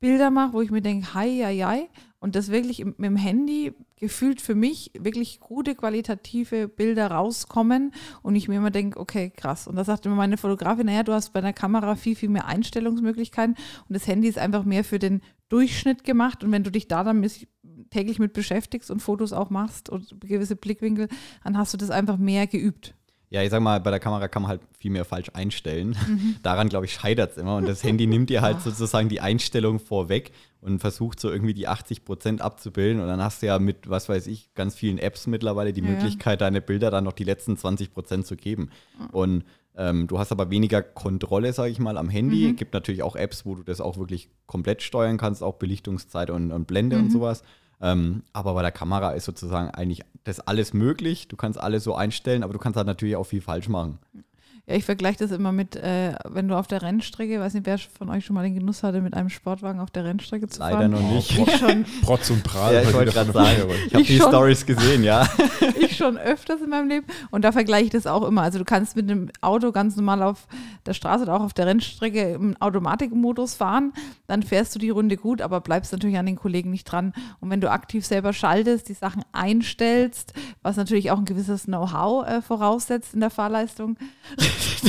Bilder 0.00 0.30
mache, 0.30 0.54
wo 0.54 0.62
ich 0.62 0.70
mir 0.70 0.80
denke, 0.80 1.14
hi, 1.14 1.42
hi, 1.44 1.58
hi, 1.58 1.88
und 2.20 2.34
das 2.34 2.50
wirklich 2.50 2.84
mit 2.84 2.98
dem 2.98 3.16
Handy 3.16 3.72
gefühlt 3.96 4.40
für 4.40 4.54
mich 4.54 4.90
wirklich 4.98 5.40
gute 5.40 5.74
qualitative 5.74 6.68
Bilder 6.68 7.10
rauskommen 7.10 7.92
und 8.22 8.34
ich 8.34 8.48
mir 8.48 8.56
immer 8.56 8.70
denke, 8.70 8.98
okay, 8.98 9.30
krass. 9.30 9.66
Und 9.66 9.76
da 9.76 9.84
sagt 9.84 10.06
immer 10.06 10.14
meine 10.14 10.36
Fotografin, 10.36 10.86
naja, 10.86 11.02
du 11.02 11.12
hast 11.12 11.32
bei 11.32 11.40
einer 11.40 11.52
Kamera 11.52 11.96
viel, 11.96 12.16
viel 12.16 12.28
mehr 12.30 12.46
Einstellungsmöglichkeiten 12.46 13.56
und 13.88 13.94
das 13.94 14.06
Handy 14.06 14.28
ist 14.28 14.38
einfach 14.38 14.64
mehr 14.64 14.84
für 14.84 14.98
den 14.98 15.20
Durchschnitt 15.48 16.04
gemacht 16.04 16.44
und 16.44 16.52
wenn 16.52 16.64
du 16.64 16.70
dich 16.70 16.88
da 16.88 17.04
dann 17.04 17.26
täglich 17.90 18.18
mit 18.18 18.32
beschäftigst 18.32 18.90
und 18.90 19.00
Fotos 19.00 19.32
auch 19.32 19.50
machst 19.50 19.90
und 19.90 20.20
gewisse 20.20 20.56
Blickwinkel, 20.56 21.08
dann 21.44 21.58
hast 21.58 21.74
du 21.74 21.76
das 21.76 21.90
einfach 21.90 22.18
mehr 22.18 22.46
geübt. 22.46 22.94
Ja, 23.32 23.42
ich 23.44 23.50
sag 23.50 23.60
mal, 23.62 23.78
bei 23.80 23.90
der 23.90 24.00
Kamera 24.00 24.26
kann 24.26 24.42
man 24.42 24.48
halt 24.50 24.60
viel 24.76 24.90
mehr 24.90 25.04
falsch 25.04 25.30
einstellen. 25.34 25.96
Daran, 26.42 26.68
glaube 26.68 26.86
ich, 26.86 26.92
scheitert 26.92 27.30
es 27.32 27.36
immer. 27.38 27.56
Und 27.56 27.68
das 27.68 27.84
Handy 27.84 28.06
nimmt 28.08 28.28
dir 28.28 28.42
halt 28.42 28.60
sozusagen 28.60 29.08
die 29.08 29.20
Einstellung 29.20 29.78
vorweg 29.78 30.32
und 30.60 30.80
versucht 30.80 31.20
so 31.20 31.30
irgendwie 31.30 31.54
die 31.54 31.68
80 31.68 32.04
Prozent 32.04 32.40
abzubilden. 32.40 33.00
Und 33.00 33.06
dann 33.06 33.22
hast 33.22 33.40
du 33.42 33.46
ja 33.46 33.60
mit, 33.60 33.88
was 33.88 34.08
weiß 34.08 34.26
ich, 34.26 34.52
ganz 34.54 34.74
vielen 34.74 34.98
Apps 34.98 35.28
mittlerweile 35.28 35.72
die 35.72 35.80
Ja. 35.80 35.86
Möglichkeit, 35.90 36.40
deine 36.40 36.60
Bilder 36.60 36.90
dann 36.90 37.04
noch 37.04 37.12
die 37.12 37.22
letzten 37.24 37.56
20 37.56 37.92
Prozent 37.94 38.26
zu 38.26 38.34
geben. 38.34 38.70
Und 39.12 39.44
ähm, 39.76 40.08
du 40.08 40.18
hast 40.18 40.32
aber 40.32 40.50
weniger 40.50 40.82
Kontrolle, 40.82 41.52
sage 41.52 41.70
ich 41.70 41.78
mal, 41.78 41.96
am 41.98 42.08
Handy. 42.08 42.48
Mhm. 42.48 42.56
Gibt 42.56 42.74
natürlich 42.74 43.04
auch 43.04 43.14
Apps, 43.14 43.46
wo 43.46 43.54
du 43.54 43.62
das 43.62 43.80
auch 43.80 43.96
wirklich 43.96 44.28
komplett 44.46 44.82
steuern 44.82 45.18
kannst, 45.18 45.44
auch 45.44 45.54
Belichtungszeit 45.54 46.30
und, 46.30 46.50
und 46.50 46.66
Blende 46.66 46.96
und 46.96 47.04
Mhm. 47.04 47.10
sowas. 47.10 47.44
Ähm, 47.80 48.22
aber 48.32 48.54
bei 48.54 48.62
der 48.62 48.72
Kamera 48.72 49.12
ist 49.12 49.24
sozusagen 49.24 49.70
eigentlich 49.70 50.02
das 50.24 50.40
alles 50.40 50.74
möglich. 50.74 51.28
Du 51.28 51.36
kannst 51.36 51.58
alles 51.58 51.84
so 51.84 51.94
einstellen, 51.94 52.42
aber 52.42 52.52
du 52.52 52.58
kannst 52.58 52.76
halt 52.76 52.86
natürlich 52.86 53.16
auch 53.16 53.24
viel 53.24 53.40
falsch 53.40 53.68
machen. 53.68 53.98
Ja, 54.70 54.76
ich 54.76 54.84
vergleiche 54.84 55.18
das 55.18 55.32
immer 55.32 55.50
mit, 55.50 55.74
äh, 55.74 56.14
wenn 56.28 56.46
du 56.46 56.54
auf 56.54 56.68
der 56.68 56.80
Rennstrecke, 56.80 57.40
weiß 57.40 57.54
nicht, 57.54 57.66
wer 57.66 57.76
von 57.76 58.08
euch 58.08 58.24
schon 58.24 58.34
mal 58.34 58.44
den 58.44 58.54
Genuss 58.54 58.84
hatte, 58.84 59.00
mit 59.00 59.14
einem 59.14 59.28
Sportwagen 59.28 59.80
auf 59.80 59.90
der 59.90 60.04
Rennstrecke 60.04 60.46
zu 60.46 60.60
Leider 60.60 60.78
fahren. 60.78 60.90
noch 60.92 61.00
nicht. 61.00 61.36
Ich 61.36 61.56
schon, 61.56 61.84
Protz 62.02 62.30
und 62.30 62.44
Prahl. 62.44 62.74
Ja, 62.74 62.82
ich 62.82 62.94
wollte 62.94 63.10
gerade 63.10 63.32
sagen, 63.32 63.68
ich 63.88 63.94
habe 63.94 64.04
die 64.04 64.16
schon. 64.16 64.28
Stories 64.28 64.64
gesehen, 64.64 65.02
ja. 65.02 65.28
ich 65.80 65.96
schon 65.96 66.16
öfters 66.18 66.60
in 66.60 66.70
meinem 66.70 66.88
Leben 66.88 67.06
und 67.32 67.44
da 67.44 67.50
vergleiche 67.50 67.86
ich 67.86 67.90
das 67.90 68.06
auch 68.06 68.22
immer. 68.22 68.42
Also 68.42 68.60
du 68.60 68.64
kannst 68.64 68.94
mit 68.94 69.10
dem 69.10 69.30
Auto 69.40 69.72
ganz 69.72 69.96
normal 69.96 70.22
auf 70.22 70.46
der 70.86 70.94
Straße 70.94 71.24
oder 71.24 71.34
auch 71.34 71.42
auf 71.42 71.52
der 71.52 71.66
Rennstrecke 71.66 72.34
im 72.34 72.56
Automatikmodus 72.60 73.54
fahren, 73.54 73.92
dann 74.28 74.44
fährst 74.44 74.72
du 74.76 74.78
die 74.78 74.90
Runde 74.90 75.16
gut, 75.16 75.42
aber 75.42 75.60
bleibst 75.60 75.90
natürlich 75.90 76.16
an 76.16 76.26
den 76.26 76.36
Kollegen 76.36 76.70
nicht 76.70 76.84
dran. 76.84 77.12
Und 77.40 77.50
wenn 77.50 77.60
du 77.60 77.68
aktiv 77.72 78.06
selber 78.06 78.32
schaltest, 78.32 78.88
die 78.88 78.94
Sachen 78.94 79.24
einstellst, 79.32 80.32
was 80.62 80.76
natürlich 80.76 81.10
auch 81.10 81.18
ein 81.18 81.24
gewisses 81.24 81.64
Know-how 81.64 82.24
äh, 82.24 82.40
voraussetzt 82.40 83.14
in 83.14 83.20
der 83.20 83.30
Fahrleistung, 83.30 83.96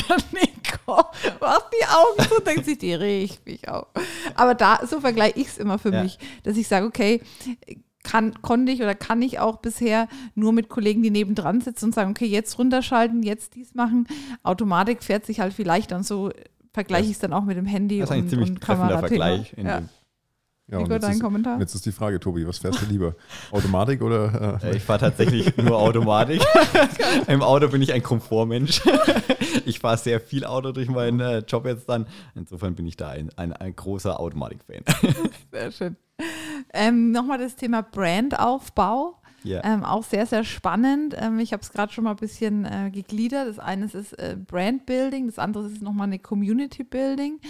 dann 0.08 0.20
Nico 0.32 0.96
macht 1.40 1.66
die 1.72 1.86
Augen 1.86 2.28
zu, 2.28 2.42
denkt 2.42 2.64
sich, 2.64 2.78
die 2.78 2.94
riecht 2.94 3.44
mich 3.46 3.68
auf. 3.68 3.86
Aber 4.34 4.54
da, 4.54 4.80
so 4.86 5.00
vergleiche 5.00 5.38
ich 5.38 5.48
es 5.48 5.58
immer 5.58 5.78
für 5.78 5.92
Ja. 5.92 6.02
mich, 6.02 6.18
dass 6.42 6.56
ich 6.56 6.68
sage, 6.68 6.86
okay, 6.86 7.20
kann, 8.04 8.40
konnte 8.42 8.72
ich 8.72 8.80
oder 8.82 8.94
kann 8.96 9.22
ich 9.22 9.38
auch 9.38 9.58
bisher 9.58 10.08
nur 10.34 10.52
mit 10.52 10.68
Kollegen, 10.68 11.02
die 11.02 11.10
nebendran 11.10 11.60
sitzen 11.60 11.86
und 11.86 11.94
sagen, 11.94 12.10
okay, 12.10 12.26
jetzt 12.26 12.58
runterschalten, 12.58 13.22
jetzt 13.22 13.54
dies 13.54 13.74
machen. 13.74 14.08
Automatik 14.42 15.02
fährt 15.04 15.24
sich 15.24 15.38
halt 15.40 15.52
vielleicht 15.52 15.92
dann 15.92 16.02
so, 16.02 16.30
vergleiche 16.72 17.06
ich 17.06 17.12
es 17.12 17.18
dann 17.20 17.32
auch 17.32 17.44
mit 17.44 17.56
dem 17.56 17.66
Handy 17.66 18.00
Das 18.00 18.10
ist 18.10 18.16
und, 18.16 18.28
ziemlich 18.28 18.50
und 18.50 18.60
treffender. 18.60 18.98
Vergleich. 18.98 19.52
In 19.56 19.66
Ja. 19.66 19.80
dem. 19.80 19.88
Ja, 20.68 20.78
Nico, 20.78 20.92
jetzt 20.92 21.02
dein 21.02 21.12
ist, 21.12 21.20
Kommentar? 21.22 21.58
jetzt 21.60 21.74
ist 21.74 21.84
die 21.84 21.92
Frage, 21.92 22.18
Tobi, 22.20 22.46
was 22.46 22.58
fährst 22.58 22.80
du 22.80 22.86
lieber? 22.86 23.14
Automatik 23.50 24.00
oder? 24.00 24.58
Äh, 24.62 24.70
Äh, 24.70 24.76
Ich 24.76 24.82
fahre 24.84 25.00
tatsächlich 25.00 25.54
nur 25.56 25.76
Automatik. 25.78 26.40
Im 27.26 27.42
Auto 27.42 27.68
bin 27.68 27.82
ich 27.82 27.92
ein 27.92 28.02
Komfortmensch. 28.02 28.80
Ich 29.64 29.78
fahre 29.78 29.96
sehr 29.96 30.18
viel 30.20 30.44
Auto 30.44 30.72
durch 30.72 30.88
meinen 30.88 31.20
äh, 31.20 31.38
Job 31.46 31.66
jetzt 31.66 31.88
dann. 31.88 32.06
Insofern 32.34 32.74
bin 32.74 32.84
ich 32.86 32.96
da 32.96 33.10
ein, 33.10 33.30
ein, 33.36 33.52
ein 33.52 33.76
großer 33.76 34.18
Automatik-Fan. 34.18 34.82
Sehr 35.52 35.70
schön. 35.70 35.96
Ähm, 36.72 37.12
Nochmal 37.12 37.38
das 37.38 37.54
Thema 37.54 37.82
Brandaufbau. 37.82 39.21
Ja. 39.44 39.62
Ähm, 39.64 39.84
auch 39.84 40.04
sehr, 40.04 40.26
sehr 40.26 40.44
spannend. 40.44 41.14
Ähm, 41.18 41.38
ich 41.38 41.52
habe 41.52 41.62
es 41.62 41.72
gerade 41.72 41.92
schon 41.92 42.04
mal 42.04 42.10
ein 42.10 42.16
bisschen 42.16 42.64
äh, 42.64 42.90
gegliedert. 42.92 43.48
Das 43.48 43.58
eine 43.58 43.86
ist 43.86 44.12
äh, 44.18 44.36
Brand 44.36 44.86
Building, 44.86 45.26
das 45.26 45.38
andere 45.38 45.66
ist 45.66 45.82
nochmal 45.82 46.06
eine 46.06 46.18
Community 46.18 46.84
Building. 46.84 47.40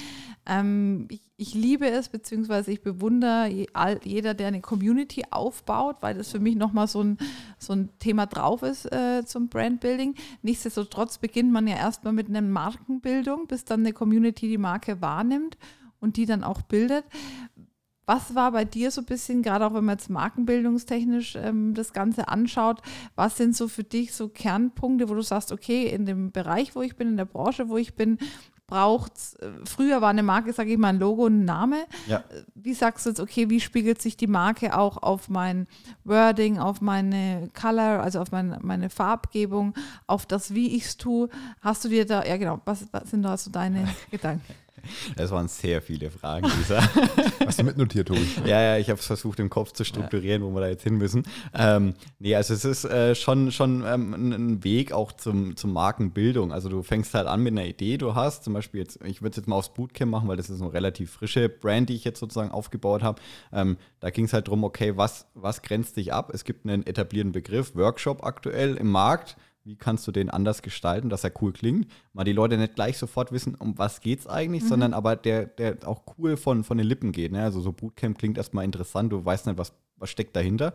Ähm, 0.47 1.07
ich, 1.11 1.21
ich 1.37 1.55
liebe 1.55 1.89
es, 1.89 2.09
beziehungsweise 2.09 2.73
ich 2.73 2.83
bewundere 2.83 3.49
je, 3.49 3.67
all, 3.73 4.01
jeder, 4.05 4.35
der 4.35 4.49
eine 4.49 4.61
Community 4.61 5.25
aufbaut, 5.31 5.97
weil 6.01 6.15
das 6.15 6.31
für 6.31 6.41
mich 6.41 6.57
nochmal 6.57 6.89
so 6.89 7.03
ein, 7.03 7.19
so 7.59 7.73
ein 7.73 7.91
Thema 7.99 8.27
drauf 8.27 8.63
ist 8.63 8.91
äh, 8.93 9.25
zum 9.25 9.49
Brand 9.49 9.81
Building. 9.81 10.15
Nichtsdestotrotz 10.43 11.19
beginnt 11.19 11.53
man 11.53 11.67
ja 11.67 11.77
erstmal 11.77 12.13
mit 12.13 12.29
einer 12.29 12.43
Markenbildung, 12.43 13.47
bis 13.47 13.65
dann 13.65 13.81
eine 13.81 13.93
Community 13.93 14.49
die 14.49 14.59
Marke 14.59 15.01
wahrnimmt 15.01 15.57
und 16.03 16.17
die 16.17 16.27
dann 16.27 16.43
auch 16.43 16.63
bildet. 16.63 17.05
Was 18.07 18.35
war 18.35 18.53
bei 18.53 18.65
dir 18.65 18.91
so 18.91 19.01
ein 19.01 19.07
bisschen, 19.07 19.43
gerade 19.43 19.67
auch 19.67 19.75
wenn 19.75 19.85
man 19.85 19.97
jetzt 19.97 20.11
markenbildungstechnisch 20.11 21.37
ähm, 21.37 21.75
das 21.75 21.93
Ganze 21.93 22.29
anschaut, 22.29 22.83
was 23.15 23.37
sind 23.37 23.57
so 23.57 23.69
für 23.69 23.85
dich 23.85 24.13
so 24.13 24.29
Kernpunkte, 24.29 25.09
wo 25.09 25.15
du 25.15 25.23
sagst, 25.23 25.53
okay, 25.53 25.87
in 25.87 26.05
dem 26.07 26.33
Bereich, 26.33 26.75
wo 26.75 26.83
ich 26.83 26.97
bin, 26.97 27.09
in 27.09 27.17
der 27.17 27.25
Branche, 27.25 27.69
wo 27.69 27.77
ich 27.77 27.95
bin, 27.95 28.19
braucht 28.73 29.13
äh, 29.41 29.51
früher 29.65 30.01
war 30.01 30.09
eine 30.09 30.23
Marke, 30.23 30.55
sage 30.55 30.73
ich 30.73 30.79
mal, 30.79 30.89
ein 30.89 30.99
Logo 30.99 31.27
und 31.27 31.41
ein 31.41 31.45
Name. 31.45 31.85
Ja. 32.07 32.25
Wie 32.55 32.73
sagst 32.73 33.05
du 33.05 33.11
jetzt, 33.11 33.21
okay, 33.21 33.51
wie 33.51 33.61
spiegelt 33.61 34.01
sich 34.01 34.17
die 34.17 34.27
Marke 34.27 34.77
auch 34.77 34.97
auf 35.03 35.29
mein 35.29 35.67
Wording, 36.05 36.59
auf 36.59 36.81
meine 36.81 37.51
Color, 37.53 38.03
also 38.03 38.21
auf 38.21 38.33
mein, 38.33 38.57
meine 38.63 38.89
Farbgebung, 38.89 39.75
auf 40.07 40.25
das, 40.25 40.55
wie 40.55 40.75
ich 40.75 40.87
es 40.87 40.97
tue? 40.97 41.29
Hast 41.61 41.85
du 41.85 41.91
dir 41.91 42.07
da, 42.07 42.25
ja 42.25 42.39
genau, 42.39 42.63
was, 42.65 42.87
was 42.93 43.11
sind 43.11 43.23
da 43.23 43.37
so 43.37 43.51
deine 43.51 43.87
Gedanken? 44.11 44.55
Das 45.17 45.31
waren 45.31 45.49
sehr 45.49 45.81
viele 45.83 46.11
Fragen, 46.11 46.47
Lisa. 46.59 46.81
hast 47.47 47.61
du 47.61 47.65
mitnotiert, 47.65 48.09
Tobi? 48.09 48.27
ja, 48.47 48.61
ja, 48.61 48.79
ich 48.79 48.91
habe 48.91 48.99
es 48.99 49.07
versucht 49.07 49.39
im 49.41 49.49
Kopf 49.51 49.73
zu 49.73 49.85
strukturieren, 49.85 50.43
wo 50.43 50.51
wir 50.55 50.61
da 50.61 50.69
jetzt 50.69 50.83
hin 50.83 50.97
müssen. 50.97 51.23
Ähm, 51.55 51.95
nee, 52.19 52.35
also 52.35 52.55
es 52.55 52.65
ist 52.65 52.85
äh, 52.85 53.15
schon, 53.15 53.53
schon 53.53 53.85
ähm, 53.87 54.13
ein- 54.15 54.33
ein 54.33 54.65
Weg 54.65 54.93
auch 54.93 55.13
zum, 55.13 55.57
zum 55.57 55.73
Markenbildung. 55.73 56.53
Also 56.53 56.69
du 56.69 56.83
fängst 56.83 57.15
halt 57.15 57.27
an 57.29 57.43
mit 57.43 57.53
einer 57.53 57.67
Idee, 57.67 57.97
du 57.99 58.15
hast 58.15 58.45
zum 58.45 58.55
Beispiel 58.55 58.81
jetzt, 58.81 58.99
ich 59.05 59.23
würde 59.23 59.31
es 59.31 59.37
jetzt 59.37 59.47
mal 59.49 59.57
aufs 59.57 59.73
Bootcamp 59.73 60.11
machen, 60.11 60.29
weil 60.29 60.37
das 60.37 60.51
ist 60.51 60.61
eine 60.61 60.73
relativ 60.73 61.13
frische 61.13 61.49
Brand, 61.49 61.89
die 61.89 61.95
ich 61.95 62.05
jetzt 62.05 62.19
sozusagen 62.21 62.51
aufgebaut 62.51 63.03
habe. 63.03 63.21
Ähm, 63.53 63.77
da 64.01 64.11
ging 64.11 64.25
es 64.25 64.33
halt 64.33 64.49
darum, 64.49 64.65
okay, 64.65 64.97
was, 64.97 65.27
was 65.35 65.63
grenzt 65.63 65.97
dich 65.97 66.13
ab? 66.13 66.31
Es 66.35 66.45
gibt 66.45 66.67
einen 66.67 66.85
etablierten 66.87 67.33
Begriff, 67.33 67.75
Workshop 67.77 68.25
aktuell 68.25 68.77
im 68.77 68.91
Markt. 68.91 69.37
Wie 69.65 69.77
kannst 69.77 70.07
du 70.07 70.13
den 70.13 70.29
anders 70.29 70.63
gestalten, 70.63 71.09
dass 71.09 71.25
er 71.25 71.33
cool 71.41 71.53
klingt? 71.53 71.87
Mal 72.13 72.25
die 72.25 72.33
Leute 72.33 72.59
nicht 72.59 72.75
gleich 72.75 72.99
sofort 72.99 73.31
wissen, 73.31 73.55
um 73.55 73.79
was 73.79 74.01
geht's 74.01 74.27
eigentlich, 74.27 74.65
sondern 74.65 74.93
aber 74.93 75.15
der, 75.15 75.47
der 75.47 75.77
auch 75.87 76.03
cool 76.19 76.37
von, 76.37 76.65
von 76.65 76.79
den 76.79 76.87
Lippen 76.87 77.13
geht. 77.13 77.33
Ne? 77.33 77.43
Also 77.43 77.61
so 77.61 77.73
Bootcamp 77.73 78.19
klingt 78.19 78.39
erstmal 78.39 78.65
interessant, 78.65 79.13
du 79.13 79.25
weißt 79.25 79.47
nicht, 79.47 79.59
was, 79.59 79.73
was 79.97 80.11
steckt 80.11 80.35
dahinter. 80.35 80.75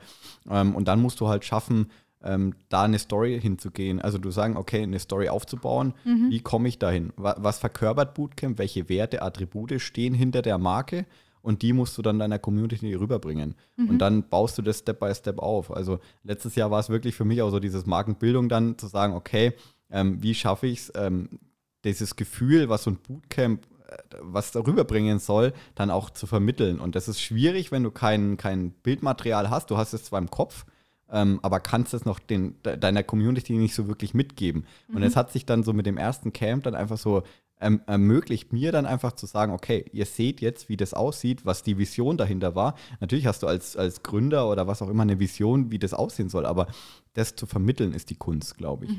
Ähm, 0.50 0.74
und 0.74 0.88
dann 0.88 1.01
musst 1.01 1.20
du 1.20 1.27
halt 1.27 1.44
schaffen, 1.44 1.91
ähm, 2.24 2.53
da 2.70 2.84
eine 2.84 2.98
Story 2.98 3.39
hinzugehen. 3.39 4.01
Also 4.01 4.17
du 4.17 4.32
sagen, 4.32 4.58
okay, 4.58 4.84
eine 4.84 5.00
Story 5.00 5.29
aufzubauen, 5.29 5.94
wie 6.29 6.39
komme 6.39 6.67
ich 6.67 6.79
dahin? 6.79 7.13
Wa 7.17 7.36
was 7.39 7.60
verkörpert 7.60 8.13
Bootcamp? 8.13 8.58
Welche 8.58 8.89
Werte, 8.89 9.22
Attribute 9.22 9.79
stehen 9.82 10.13
hinter 10.13 10.41
der 10.41 10.58
Marke? 10.58 11.06
Und 11.48 11.62
die 11.62 11.72
musst 11.72 11.98
du 11.98 12.01
dann 12.01 12.20
deiner 12.20 12.39
Community 12.39 12.94
rüberbringen. 12.94 13.56
Und 13.77 14.00
dann 14.00 14.27
baust 14.27 14.58
du 14.58 14.62
das 14.62 14.80
Step 14.80 15.00
by 15.00 15.16
Step 15.16 15.39
auf. 15.39 15.72
Also 15.72 16.00
letztes 16.24 16.56
Jahr 16.56 16.72
war 16.72 16.81
es 16.81 16.90
wirklich 16.90 17.16
für 17.16 17.24
mich 17.24 17.42
auch 17.42 17.51
so 17.51 17.62
dieses 17.62 17.86
Markenbildung 17.86 18.50
dann 18.50 18.77
zu 18.77 18.88
sagen, 18.88 19.14
okay, 19.14 19.53
ähm, 19.90 20.22
wie 20.22 20.36
schaffe 20.36 20.68
ich 20.68 20.79
es, 20.79 20.92
ähm, 20.96 21.40
dieses 21.86 22.18
Gefühl, 22.18 22.68
was 22.68 22.83
so 22.83 22.92
ein 22.92 22.98
Bootcamp 22.98 23.66
äh, 23.88 23.96
was 24.20 24.51
darüber 24.51 24.83
bringen 24.83 25.20
soll, 25.20 25.53
dann 25.74 25.90
auch 25.90 26.10
zu 26.10 26.27
vermitteln. 26.27 26.81
Und 26.81 26.96
das 26.96 27.07
ist 27.07 27.22
schwierig, 27.22 27.72
wenn 27.72 27.83
du 27.83 27.92
kein, 27.92 28.36
kein 28.36 28.72
Bildmaterial 28.72 29.50
hast. 29.50 29.72
Du 29.72 29.77
hast 29.77 29.94
es 29.94 30.03
zwar 30.03 30.20
im 30.20 30.29
Kopf, 30.29 30.66
ähm, 31.10 31.40
aber 31.44 31.62
kannst 31.62 31.94
es 31.94 32.03
noch 32.03 32.20
den, 32.20 32.62
de, 32.64 32.75
deiner 32.75 33.03
Community 33.03 33.53
nicht 33.53 33.74
so 33.74 33.88
wirklich 33.88 34.14
mitgeben. 34.14 34.66
Und 34.94 35.01
es 35.01 35.16
hat 35.16 35.31
sich 35.31 35.46
dann 35.46 35.64
so 35.64 35.72
mit 35.72 35.86
dem 35.86 35.96
ersten 35.96 36.33
Camp 36.33 36.66
dann 36.66 36.75
einfach 36.75 36.98
so 36.98 37.24
ähm, 37.59 37.81
ermöglicht, 37.87 38.53
mir 38.53 38.72
dann 38.72 38.85
einfach 38.85 39.13
zu 39.13 39.25
sagen, 39.25 39.51
okay, 39.51 39.85
ihr 39.91 40.05
seht 40.05 40.41
jetzt, 40.41 40.70
wie 40.70 40.77
das 40.77 40.93
aussieht, 40.93 41.46
was 41.46 41.63
die 41.63 41.77
Vision 41.77 42.17
dahinter 42.17 42.55
war. 42.55 42.75
Natürlich 43.00 43.25
hast 43.25 43.43
du 43.43 43.48
als, 43.48 43.75
als 43.75 44.03
Gründer 44.03 44.50
oder 44.50 44.67
was 44.67 44.81
auch 44.81 44.89
immer 44.89 45.03
eine 45.03 45.20
Vision, 45.20 45.72
wie 45.72 45.79
das 45.79 45.93
aussehen 45.93 46.29
soll, 46.29 46.46
aber 46.46 46.67
das 47.13 47.35
zu 47.35 47.46
vermitteln 47.46 47.93
ist 47.93 48.09
die 48.09 48.15
Kunst, 48.15 48.57
glaube 48.57 48.85
ich. 48.85 48.91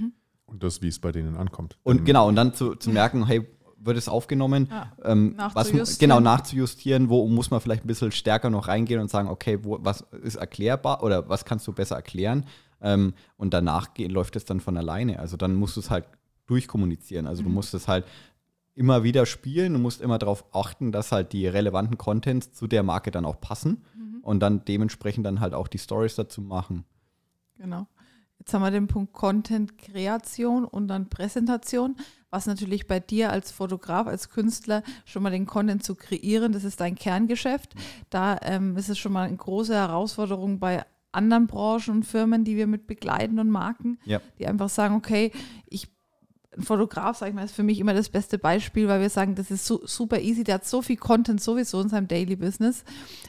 Und 0.47 0.63
das, 0.63 0.83
wie 0.83 0.89
es 0.89 0.99
bei 0.99 1.13
denen 1.13 1.37
ankommt. 1.37 1.79
Und 1.83 1.99
Ähm, 1.99 2.05
genau, 2.05 2.29
und 2.29 2.37
dann 2.37 2.55
zu, 2.55 2.75
zu 2.75 2.91
merken, 2.91 3.27
hey, 3.27 3.47
wird 3.81 3.97
es 3.97 4.09
aufgenommen, 4.09 4.69
Ja, 4.71 4.93
ähm, 5.05 5.35
was, 5.37 5.99
genau, 5.99 6.21
nachzujustieren, 6.21 7.09
wo 7.09 7.29
muss 7.29 7.51
man 7.51 7.61
vielleicht 7.61 7.85
ein 7.85 7.87
bisschen 7.87 8.13
stärker 8.13 8.51
noch 8.51 8.67
reingehen 8.67 9.01
und 9.01 9.09
sagen, 9.09 9.29
okay, 9.29 9.59
wo, 9.63 9.79
was 9.81 10.01
ist 10.23 10.37
erklärbar 10.37 11.03
oder 11.03 11.29
was 11.29 11.45
kannst 11.45 11.67
du 11.67 11.73
besser 11.73 11.97
erklären? 11.97 12.45
Ähm, 12.81 13.15
und 13.37 13.55
danach 13.55 13.95
geht, 13.95 14.11
läuft 14.11 14.37
es 14.37 14.45
dann 14.45 14.61
von 14.61 14.77
alleine. 14.77 15.19
Also 15.21 15.37
dann 15.37 15.55
musst 15.55 15.77
du 15.77 15.81
es 15.81 15.91
halt 15.91 16.07
durchkommunizieren. 16.47 17.27
Also 17.27 17.43
du 17.43 17.51
musst 17.51 17.75
es 17.75 17.87
halt 17.89 18.05
immer 18.79 19.03
wieder 19.03 19.27
spielen, 19.27 19.73
du 19.75 19.79
musst 19.79 20.01
immer 20.01 20.19
darauf 20.19 20.45
achten, 20.55 20.93
dass 20.93 21.13
halt 21.13 21.33
die 21.33 21.47
relevanten 21.47 21.99
Contents 21.99 22.53
zu 22.53 22.67
der 22.67 22.83
Marke 22.83 23.11
dann 23.11 23.25
auch 23.25 23.41
passen 23.41 23.85
und 24.23 24.41
dann 24.41 24.65
dementsprechend 24.65 25.27
dann 25.27 25.41
halt 25.41 25.53
auch 25.55 25.69
die 25.69 25.79
Stories 25.79 26.15
dazu 26.15 26.41
machen. 26.41 26.85
Genau. 27.57 27.87
Jetzt 28.39 28.55
haben 28.55 28.63
wir 28.63 28.71
den 28.71 28.87
Punkt 28.87 29.13
Content-Kreation 29.13 30.65
und 30.65 30.89
dann 30.89 31.09
Präsentation, 31.09 31.97
was 32.31 32.47
natürlich 32.47 32.87
bei 32.87 33.01
dir 33.01 33.31
als 33.33 33.51
Fotograf, 33.51 34.07
als 34.07 34.31
Künstler 34.31 34.83
schon 35.05 35.23
mal 35.25 35.31
den 35.31 35.47
Content 35.47 35.83
zu 35.83 35.95
kreieren, 35.97 36.53
das 36.53 36.65
ist 36.65 36.81
dein 36.81 36.95
Kerngeschäft. 36.95 37.75
Da 38.11 38.39
ähm, 38.43 38.77
ist 38.77 38.89
es 38.89 38.99
schon 38.99 39.13
mal 39.13 39.27
eine 39.27 39.37
große 39.37 39.75
Herausforderung 39.75 40.61
bei 40.61 40.85
anderen 41.11 41.47
Branchen 41.49 41.91
und 41.97 42.05
Firmen, 42.05 42.45
die 42.45 42.57
wir 42.57 42.67
mit 42.67 42.87
begleiten 42.87 43.39
und 43.41 43.51
Marken, 43.51 43.99
Ja. 44.05 44.21
die 44.39 44.47
einfach 44.47 44.69
sagen, 44.69 44.95
okay, 44.95 45.33
ich 45.69 45.89
ein 46.59 46.63
Fotograf, 46.63 47.17
sag 47.19 47.29
ich 47.29 47.35
mal, 47.35 47.45
ist 47.45 47.55
für 47.55 47.63
mich 47.63 47.79
immer 47.79 47.95
das 47.95 48.09
beste 48.09 48.39
Beispiel, 48.39 48.89
weil 48.89 49.01
wir 49.01 49.11
sagen, 49.11 49.35
das 49.35 49.51
ist 49.51 49.67
so, 49.67 49.81
super 49.87 50.21
easy, 50.21 50.45
der 50.45 50.57
hat 50.57 50.67
so 50.67 50.83
viel 50.83 50.97
Content 50.97 51.41
sowieso 51.41 51.81
in 51.81 51.89
seinem 51.89 52.09
Daily 52.09 52.37
Business, 52.37 52.85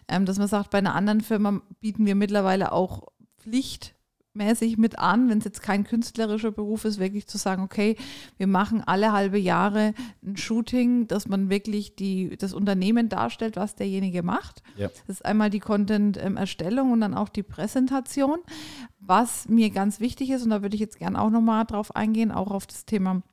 ähm, 0.07 0.25
dass 0.25 0.37
man 0.37 0.47
sagt, 0.47 0.71
bei 0.71 0.79
einer 0.79 0.95
anderen 0.95 1.21
Firma 1.21 1.61
bieten 1.79 2.05
wir 2.05 2.15
mittlerweile 2.15 2.71
auch 2.71 3.07
pflichtmäßig 3.37 4.77
mit 4.77 4.99
an, 4.99 5.29
wenn 5.29 5.37
es 5.37 5.45
jetzt 5.45 5.61
kein 5.61 5.83
künstlerischer 5.83 6.51
Beruf 6.51 6.85
ist, 6.85 6.99
wirklich 6.99 7.27
zu 7.27 7.37
sagen, 7.37 7.63
okay, 7.63 7.95
wir 8.37 8.47
machen 8.47 8.83
alle 8.85 9.13
halbe 9.13 9.37
Jahre 9.37 9.93
ein 10.25 10.35
Shooting, 10.35 11.07
dass 11.07 11.27
man 11.27 11.49
wirklich 11.49 11.95
die, 11.95 12.35
das 12.37 12.53
Unternehmen 12.53 13.09
darstellt, 13.09 13.55
was 13.55 13.75
derjenige 13.75 14.23
macht. 14.23 14.63
Ja. 14.75 14.89
Das 15.07 15.17
ist 15.17 15.25
einmal 15.25 15.49
die 15.49 15.59
Content-Erstellung 15.59 16.91
und 16.91 17.01
dann 17.01 17.13
auch 17.13 17.29
die 17.29 17.43
Präsentation. 17.43 18.39
Was 19.09 19.49
mir 19.49 19.71
ganz 19.71 19.99
wichtig 19.99 20.29
ist, 20.29 20.43
und 20.43 20.51
da 20.51 20.61
würde 20.61 20.75
ich 20.75 20.81
jetzt 20.81 20.99
gerne 20.99 21.19
auch 21.19 21.31
nochmal 21.31 21.65
drauf 21.65 21.95
eingehen, 21.95 22.31
auch 22.31 22.51
auf 22.51 22.67
das 22.67 22.85
Thema 22.85 23.23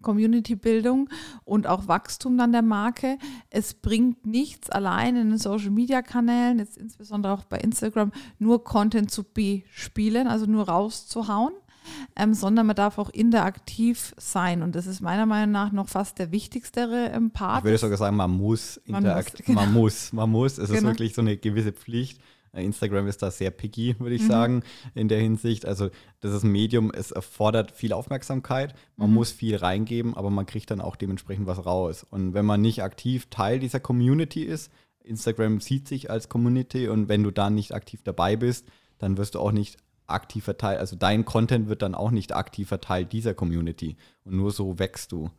Community-Bildung 0.00 1.10
und 1.44 1.66
auch 1.66 1.86
Wachstum 1.86 2.38
dann 2.38 2.50
der 2.50 2.62
Marke. 2.62 3.18
Es 3.50 3.74
bringt 3.74 4.24
nichts 4.24 4.70
allein 4.70 5.16
in 5.16 5.28
den 5.28 5.38
Social-Media-Kanälen, 5.38 6.58
jetzt 6.58 6.78
insbesondere 6.78 7.34
auch 7.34 7.44
bei 7.44 7.58
Instagram, 7.58 8.10
nur 8.38 8.64
Content 8.64 9.10
zu 9.10 9.22
bespielen, 9.22 10.28
also 10.28 10.46
nur 10.46 10.66
rauszuhauen. 10.66 11.52
ähm, 12.16 12.32
sondern 12.32 12.66
man 12.66 12.76
darf 12.76 12.96
auch 12.96 13.10
interaktiv 13.10 14.14
sein. 14.16 14.62
Und 14.62 14.74
das 14.74 14.86
ist 14.86 15.02
meiner 15.02 15.26
Meinung 15.26 15.50
nach 15.52 15.72
noch 15.72 15.90
fast 15.90 16.18
der 16.18 16.32
wichtigste 16.32 17.10
ähm, 17.12 17.32
Part. 17.32 17.58
Ich 17.58 17.64
würde 17.64 17.76
sogar 17.76 17.98
sagen, 17.98 18.16
man 18.16 18.30
muss 18.30 18.78
interaktiv, 18.78 19.46
man, 19.48 19.56
genau. 19.56 19.60
man 19.66 19.72
muss, 19.74 20.12
man 20.12 20.30
muss. 20.30 20.58
Es 20.58 20.70
genau. 20.70 20.78
ist 20.78 20.84
wirklich 20.84 21.14
so 21.14 21.20
eine 21.20 21.36
gewisse 21.36 21.72
Pflicht. 21.72 22.18
Äh, 22.52 22.64
Instagram 22.64 23.06
ist 23.06 23.22
da 23.22 23.30
sehr 23.30 23.50
picky, 23.50 23.96
würde 23.98 24.14
ich 24.14 24.22
mhm. 24.22 24.28
sagen, 24.28 24.62
in 24.94 25.08
der 25.08 25.20
Hinsicht. 25.20 25.66
Also, 25.66 25.90
das 26.20 26.32
ist 26.32 26.44
ein 26.44 26.52
Medium, 26.52 26.90
es 26.92 27.10
erfordert 27.10 27.72
viel 27.72 27.92
Aufmerksamkeit, 27.92 28.74
man 28.96 29.10
mhm. 29.10 29.14
muss 29.14 29.30
viel 29.32 29.56
reingeben, 29.56 30.14
aber 30.14 30.30
man 30.30 30.46
kriegt 30.46 30.70
dann 30.70 30.80
auch 30.80 30.96
dementsprechend 30.96 31.46
was 31.46 31.64
raus. 31.64 32.06
Und 32.08 32.34
wenn 32.34 32.46
man 32.46 32.60
nicht 32.60 32.82
aktiv 32.82 33.26
Teil 33.30 33.58
dieser 33.58 33.80
Community 33.80 34.42
ist, 34.42 34.70
Instagram 35.02 35.60
sieht 35.60 35.88
sich 35.88 36.10
als 36.10 36.28
Community 36.28 36.88
und 36.88 37.08
wenn 37.08 37.22
du 37.22 37.30
da 37.30 37.50
nicht 37.50 37.74
aktiv 37.74 38.02
dabei 38.04 38.36
bist, 38.36 38.66
dann 38.98 39.16
wirst 39.16 39.34
du 39.34 39.40
auch 39.40 39.52
nicht 39.52 39.78
aktiver 40.08 40.56
Teil, 40.56 40.78
also 40.78 40.96
dein 40.96 41.24
Content 41.24 41.68
wird 41.68 41.82
dann 41.82 41.94
auch 41.94 42.10
nicht 42.10 42.34
aktiver 42.34 42.80
Teil 42.80 43.04
dieser 43.04 43.34
Community 43.34 43.96
und 44.24 44.36
nur 44.36 44.50
so 44.50 44.78
wächst 44.78 45.12
du. 45.12 45.30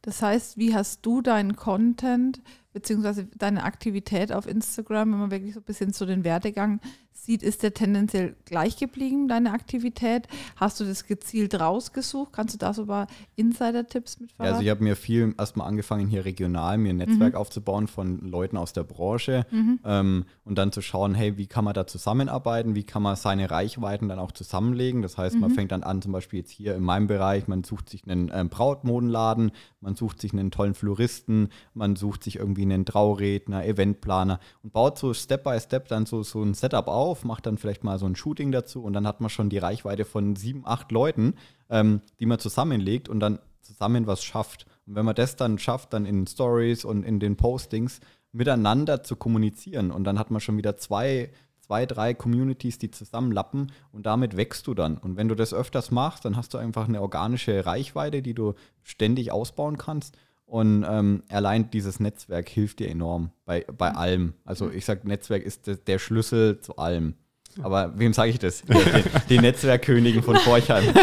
Das 0.00 0.22
heißt, 0.22 0.56
wie 0.56 0.74
hast 0.74 1.04
du 1.04 1.22
deinen 1.22 1.56
Content 1.56 2.40
beziehungsweise 2.72 3.24
deine 3.36 3.64
Aktivität 3.64 4.32
auf 4.32 4.46
Instagram, 4.46 5.12
wenn 5.12 5.18
man 5.18 5.30
wirklich 5.30 5.54
so 5.54 5.60
ein 5.60 5.64
bisschen 5.64 5.92
zu 5.92 6.06
den 6.06 6.24
Werdegang 6.24 6.80
sieht, 7.12 7.42
ist 7.42 7.62
der 7.62 7.72
tendenziell 7.72 8.34
gleich 8.44 8.76
geblieben, 8.76 9.28
deine 9.28 9.52
Aktivität? 9.52 10.26
Hast 10.56 10.80
du 10.80 10.84
das 10.84 11.06
gezielt 11.06 11.58
rausgesucht? 11.58 12.32
Kannst 12.32 12.54
du 12.54 12.58
da 12.58 12.74
so 12.74 12.82
ein 12.82 12.88
paar 12.88 13.06
Insider-Tipps 13.36 14.20
mit 14.20 14.32
verraten? 14.32 14.48
Ja, 14.48 14.52
also 14.52 14.64
ich 14.64 14.70
habe 14.70 14.82
mir 14.82 14.96
viel 14.96 15.34
erstmal 15.38 15.68
angefangen, 15.68 16.08
hier 16.08 16.24
regional 16.24 16.78
mir 16.78 16.90
ein 16.90 16.96
Netzwerk 16.96 17.34
mhm. 17.34 17.38
aufzubauen 17.38 17.86
von 17.86 18.20
Leuten 18.20 18.56
aus 18.56 18.72
der 18.72 18.82
Branche 18.82 19.46
mhm. 19.50 19.78
ähm, 19.84 20.24
und 20.44 20.58
dann 20.58 20.72
zu 20.72 20.82
schauen, 20.82 21.14
hey, 21.14 21.36
wie 21.36 21.46
kann 21.46 21.64
man 21.64 21.74
da 21.74 21.86
zusammenarbeiten? 21.86 22.74
Wie 22.74 22.84
kann 22.84 23.02
man 23.02 23.14
seine 23.16 23.50
Reichweiten 23.50 24.08
dann 24.08 24.18
auch 24.18 24.32
zusammenlegen? 24.32 25.02
Das 25.02 25.16
heißt, 25.16 25.36
mhm. 25.36 25.40
man 25.42 25.50
fängt 25.52 25.72
dann 25.72 25.84
an, 25.84 26.02
zum 26.02 26.12
Beispiel 26.12 26.40
jetzt 26.40 26.50
hier 26.50 26.74
in 26.74 26.82
meinem 26.82 27.06
Bereich, 27.06 27.46
man 27.46 27.62
sucht 27.62 27.88
sich 27.88 28.02
einen 28.08 28.30
ähm, 28.34 28.48
Brautmodenladen, 28.48 29.52
man 29.80 29.94
sucht 29.94 30.20
sich 30.20 30.32
einen 30.32 30.50
tollen 30.50 30.74
Floristen, 30.74 31.50
man 31.74 31.94
sucht 31.94 32.24
sich 32.24 32.36
irgendwie 32.36 32.62
einen 32.62 32.84
Trauredner, 32.84 33.64
Eventplaner 33.64 34.40
und 34.62 34.72
baut 34.72 34.98
so 34.98 35.14
Step 35.14 35.44
by 35.44 35.58
Step 35.60 35.88
dann 35.88 36.06
so, 36.06 36.22
so 36.22 36.42
ein 36.42 36.54
Setup 36.54 36.88
auf, 36.88 37.01
macht 37.24 37.46
dann 37.46 37.58
vielleicht 37.58 37.84
mal 37.84 37.98
so 37.98 38.06
ein 38.06 38.16
Shooting 38.16 38.52
dazu 38.52 38.82
und 38.82 38.92
dann 38.92 39.06
hat 39.06 39.20
man 39.20 39.30
schon 39.30 39.48
die 39.48 39.58
Reichweite 39.58 40.04
von 40.04 40.36
sieben, 40.36 40.62
acht 40.64 40.92
Leuten, 40.92 41.34
ähm, 41.70 42.00
die 42.20 42.26
man 42.26 42.38
zusammenlegt 42.38 43.08
und 43.08 43.20
dann 43.20 43.38
zusammen 43.60 44.06
was 44.06 44.24
schafft. 44.24 44.66
Und 44.86 44.96
wenn 44.96 45.04
man 45.04 45.14
das 45.14 45.36
dann 45.36 45.58
schafft, 45.58 45.92
dann 45.92 46.06
in 46.06 46.26
Stories 46.26 46.84
und 46.84 47.04
in 47.04 47.20
den 47.20 47.36
Postings 47.36 48.00
miteinander 48.32 49.02
zu 49.02 49.16
kommunizieren 49.16 49.90
und 49.90 50.04
dann 50.04 50.18
hat 50.18 50.30
man 50.30 50.40
schon 50.40 50.56
wieder 50.56 50.76
zwei 50.76 51.30
zwei, 51.72 51.86
drei 51.86 52.12
Communities, 52.12 52.78
die 52.78 52.90
zusammenlappen 52.90 53.72
und 53.92 54.04
damit 54.04 54.36
wächst 54.36 54.66
du 54.66 54.74
dann. 54.74 54.98
Und 54.98 55.16
wenn 55.16 55.28
du 55.28 55.34
das 55.34 55.54
öfters 55.54 55.90
machst, 55.90 56.24
dann 56.24 56.36
hast 56.36 56.52
du 56.52 56.58
einfach 56.58 56.88
eine 56.88 57.00
organische 57.00 57.64
Reichweite, 57.64 58.20
die 58.20 58.34
du 58.34 58.54
ständig 58.82 59.32
ausbauen 59.32 59.78
kannst. 59.78 60.18
Und 60.52 60.84
ähm, 60.86 61.22
allein 61.30 61.70
dieses 61.70 61.98
Netzwerk 61.98 62.46
hilft 62.46 62.80
dir 62.80 62.90
enorm 62.90 63.30
bei, 63.46 63.64
bei 63.74 63.88
mhm. 63.88 63.96
allem. 63.96 64.34
Also 64.44 64.70
ich 64.70 64.84
sage, 64.84 65.08
Netzwerk 65.08 65.44
ist 65.44 65.70
der 65.86 65.98
Schlüssel 65.98 66.60
zu 66.60 66.76
allem. 66.76 67.14
Aber 67.62 67.98
wem 67.98 68.12
sage 68.12 68.32
ich 68.32 68.38
das? 68.38 68.60
Die, 68.60 69.04
die 69.30 69.38
Netzwerkkönigin 69.38 70.22
von 70.22 70.36
Forchheim. 70.36 70.84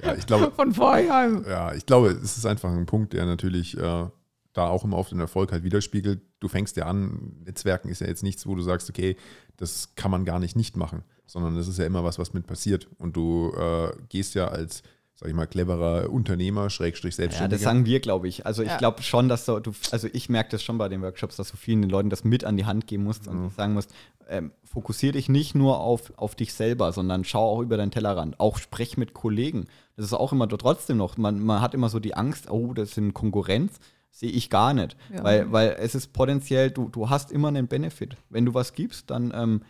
Ja, 0.00 0.14
ich 0.14 0.26
glaube, 0.26 0.52
von 0.52 0.72
Forchheim. 0.72 1.44
Ja, 1.48 1.74
ich 1.74 1.84
glaube, 1.84 2.10
es 2.10 2.38
ist 2.38 2.46
einfach 2.46 2.70
ein 2.70 2.86
Punkt, 2.86 3.14
der 3.14 3.26
natürlich 3.26 3.76
äh, 3.76 4.06
da 4.52 4.68
auch 4.68 4.84
immer 4.84 4.96
auf 4.96 5.08
den 5.08 5.18
Erfolg 5.18 5.50
halt 5.50 5.64
widerspiegelt. 5.64 6.20
Du 6.38 6.46
fängst 6.46 6.76
ja 6.76 6.86
an, 6.86 7.32
Netzwerken 7.44 7.88
ist 7.88 8.00
ja 8.00 8.06
jetzt 8.06 8.22
nichts, 8.22 8.46
wo 8.46 8.54
du 8.54 8.62
sagst, 8.62 8.88
okay, 8.88 9.16
das 9.56 9.96
kann 9.96 10.12
man 10.12 10.24
gar 10.24 10.38
nicht 10.38 10.54
nicht 10.54 10.76
machen, 10.76 11.02
sondern 11.26 11.56
das 11.56 11.66
ist 11.66 11.80
ja 11.80 11.84
immer 11.84 12.04
was, 12.04 12.20
was 12.20 12.32
mit 12.32 12.46
passiert. 12.46 12.86
Und 12.98 13.16
du 13.16 13.52
äh, 13.58 13.90
gehst 14.08 14.36
ja 14.36 14.46
als, 14.46 14.84
sag 15.20 15.28
ich 15.28 15.34
mal, 15.34 15.46
cleverer 15.46 16.10
Unternehmer, 16.10 16.70
Schrägstrich 16.70 17.16
Selbstständiger. 17.16 17.56
Ja, 17.56 17.58
das 17.58 17.62
sagen 17.62 17.84
wir, 17.84 17.98
glaube 17.98 18.28
ich. 18.28 18.46
Also 18.46 18.62
ich 18.62 18.68
ja. 18.68 18.78
glaube 18.78 19.02
schon, 19.02 19.28
dass 19.28 19.46
du, 19.46 19.60
also 19.90 20.08
ich 20.12 20.28
merke 20.28 20.50
das 20.50 20.62
schon 20.62 20.78
bei 20.78 20.88
den 20.88 21.02
Workshops, 21.02 21.34
dass 21.34 21.50
du 21.50 21.56
vielen 21.56 21.82
Leuten 21.82 22.08
das 22.08 22.22
mit 22.22 22.44
an 22.44 22.56
die 22.56 22.66
Hand 22.66 22.86
geben 22.86 23.02
musst 23.02 23.26
mhm. 23.26 23.46
und 23.46 23.54
sagen 23.54 23.74
musst, 23.74 23.92
ähm, 24.28 24.52
fokussiere 24.64 25.14
dich 25.14 25.28
nicht 25.28 25.56
nur 25.56 25.80
auf, 25.80 26.12
auf 26.16 26.36
dich 26.36 26.52
selber, 26.52 26.92
sondern 26.92 27.24
schau 27.24 27.50
auch 27.50 27.62
über 27.62 27.76
deinen 27.76 27.90
Tellerrand. 27.90 28.38
Auch 28.38 28.58
sprech 28.58 28.96
mit 28.96 29.12
Kollegen. 29.12 29.66
Das 29.96 30.06
ist 30.06 30.12
auch 30.12 30.32
immer 30.32 30.48
trotzdem 30.48 30.98
noch, 30.98 31.16
man, 31.16 31.40
man 31.40 31.60
hat 31.60 31.74
immer 31.74 31.88
so 31.88 31.98
die 31.98 32.14
Angst, 32.14 32.48
oh, 32.48 32.72
das 32.72 32.92
sind 32.92 33.12
Konkurrenz 33.12 33.80
sehe 34.10 34.30
ich 34.30 34.50
gar 34.50 34.74
nicht. 34.74 34.96
Ja. 35.12 35.22
Weil, 35.22 35.52
weil 35.52 35.76
es 35.78 35.94
ist 35.94 36.12
potenziell, 36.12 36.70
du, 36.70 36.88
du 36.88 37.08
hast 37.08 37.30
immer 37.30 37.48
einen 37.48 37.68
Benefit. 37.68 38.16
Wenn 38.30 38.46
du 38.46 38.54
was 38.54 38.72
gibst, 38.72 39.10
dann 39.10 39.32
ähm, 39.34 39.62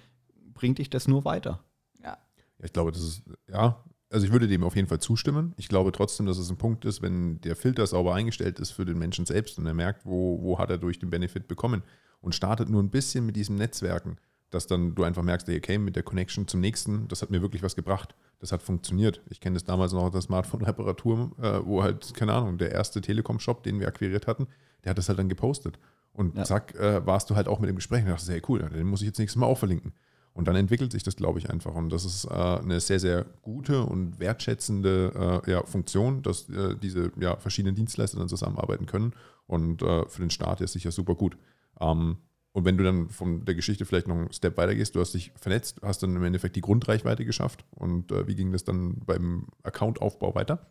bringt 0.54 0.78
dich 0.78 0.88
das 0.88 1.06
nur 1.06 1.24
weiter. 1.26 1.60
Ja. 2.02 2.16
Ich 2.62 2.72
glaube, 2.72 2.92
das 2.92 3.02
ist, 3.02 3.22
ja, 3.48 3.82
also 4.10 4.26
ich 4.26 4.32
würde 4.32 4.48
dem 4.48 4.64
auf 4.64 4.76
jeden 4.76 4.88
Fall 4.88 5.00
zustimmen. 5.00 5.54
Ich 5.56 5.68
glaube 5.68 5.92
trotzdem, 5.92 6.26
dass 6.26 6.38
es 6.38 6.50
ein 6.50 6.56
Punkt 6.56 6.84
ist, 6.84 7.02
wenn 7.02 7.40
der 7.42 7.56
Filter 7.56 7.86
sauber 7.86 8.14
eingestellt 8.14 8.58
ist 8.58 8.70
für 8.70 8.84
den 8.84 8.98
Menschen 8.98 9.26
selbst 9.26 9.58
und 9.58 9.66
er 9.66 9.74
merkt, 9.74 10.06
wo, 10.06 10.42
wo 10.42 10.58
hat 10.58 10.70
er 10.70 10.78
durch 10.78 10.98
den 10.98 11.10
Benefit 11.10 11.48
bekommen 11.48 11.82
und 12.20 12.34
startet 12.34 12.68
nur 12.68 12.82
ein 12.82 12.90
bisschen 12.90 13.26
mit 13.26 13.36
diesem 13.36 13.56
Netzwerken 13.56 14.18
dass 14.50 14.66
dann 14.66 14.94
du 14.94 15.04
einfach 15.04 15.22
merkst, 15.22 15.48
okay, 15.48 15.78
mit 15.78 15.96
der 15.96 16.02
Connection 16.02 16.46
zum 16.48 16.60
nächsten, 16.60 17.06
das 17.08 17.22
hat 17.22 17.30
mir 17.30 17.42
wirklich 17.42 17.62
was 17.62 17.76
gebracht. 17.76 18.14
Das 18.38 18.52
hat 18.52 18.62
funktioniert. 18.62 19.20
Ich 19.28 19.40
kenne 19.40 19.54
das 19.54 19.64
damals 19.64 19.92
noch 19.92 20.04
aus 20.04 20.12
der 20.12 20.22
Smartphone-Reparatur, 20.22 21.32
äh, 21.42 21.66
wo 21.66 21.82
halt, 21.82 22.14
keine 22.14 22.32
Ahnung, 22.32 22.56
der 22.56 22.72
erste 22.72 23.00
Telekom-Shop, 23.00 23.62
den 23.62 23.80
wir 23.80 23.88
akquiriert 23.88 24.26
hatten, 24.26 24.46
der 24.84 24.90
hat 24.90 24.98
das 24.98 25.08
halt 25.08 25.18
dann 25.18 25.28
gepostet. 25.28 25.78
Und 26.12 26.36
ja. 26.36 26.44
zack, 26.44 26.74
äh, 26.76 27.04
warst 27.04 27.28
du 27.30 27.36
halt 27.36 27.48
auch 27.48 27.60
mit 27.60 27.68
dem 27.68 27.76
Gespräch 27.76 28.02
und 28.04 28.10
dachte, 28.10 28.32
hey, 28.32 28.42
cool, 28.48 28.60
den 28.60 28.86
muss 28.86 29.02
ich 29.02 29.06
jetzt 29.06 29.18
nächstes 29.18 29.38
Mal 29.38 29.46
auch 29.46 29.58
verlinken. 29.58 29.92
Und 30.38 30.46
dann 30.46 30.54
entwickelt 30.54 30.92
sich 30.92 31.02
das, 31.02 31.16
glaube 31.16 31.40
ich, 31.40 31.50
einfach. 31.50 31.74
Und 31.74 31.90
das 31.90 32.04
ist 32.04 32.24
äh, 32.26 32.28
eine 32.28 32.78
sehr, 32.78 33.00
sehr 33.00 33.26
gute 33.42 33.82
und 33.82 34.20
wertschätzende 34.20 35.42
äh, 35.44 35.50
ja, 35.50 35.64
Funktion, 35.64 36.22
dass 36.22 36.48
äh, 36.48 36.76
diese 36.80 37.10
ja, 37.18 37.34
verschiedenen 37.34 37.74
Dienstleister 37.74 38.20
dann 38.20 38.28
zusammenarbeiten 38.28 38.86
können. 38.86 39.14
Und 39.48 39.82
äh, 39.82 40.06
für 40.06 40.20
den 40.20 40.30
Start 40.30 40.60
ist 40.60 40.74
sicher 40.74 40.92
super 40.92 41.16
gut. 41.16 41.36
Ähm, 41.80 42.18
und 42.52 42.64
wenn 42.64 42.78
du 42.78 42.84
dann 42.84 43.08
von 43.08 43.44
der 43.46 43.56
Geschichte 43.56 43.84
vielleicht 43.84 44.06
noch 44.06 44.14
einen 44.14 44.32
Step 44.32 44.56
weiter 44.56 44.76
gehst, 44.76 44.94
du 44.94 45.00
hast 45.00 45.12
dich 45.14 45.32
vernetzt, 45.34 45.80
hast 45.82 46.04
dann 46.04 46.14
im 46.14 46.22
Endeffekt 46.22 46.54
die 46.54 46.60
Grundreichweite 46.60 47.24
geschafft. 47.24 47.64
Und 47.72 48.12
äh, 48.12 48.28
wie 48.28 48.36
ging 48.36 48.52
das 48.52 48.62
dann 48.62 49.00
beim 49.04 49.48
Accountaufbau 49.64 50.36
weiter? 50.36 50.68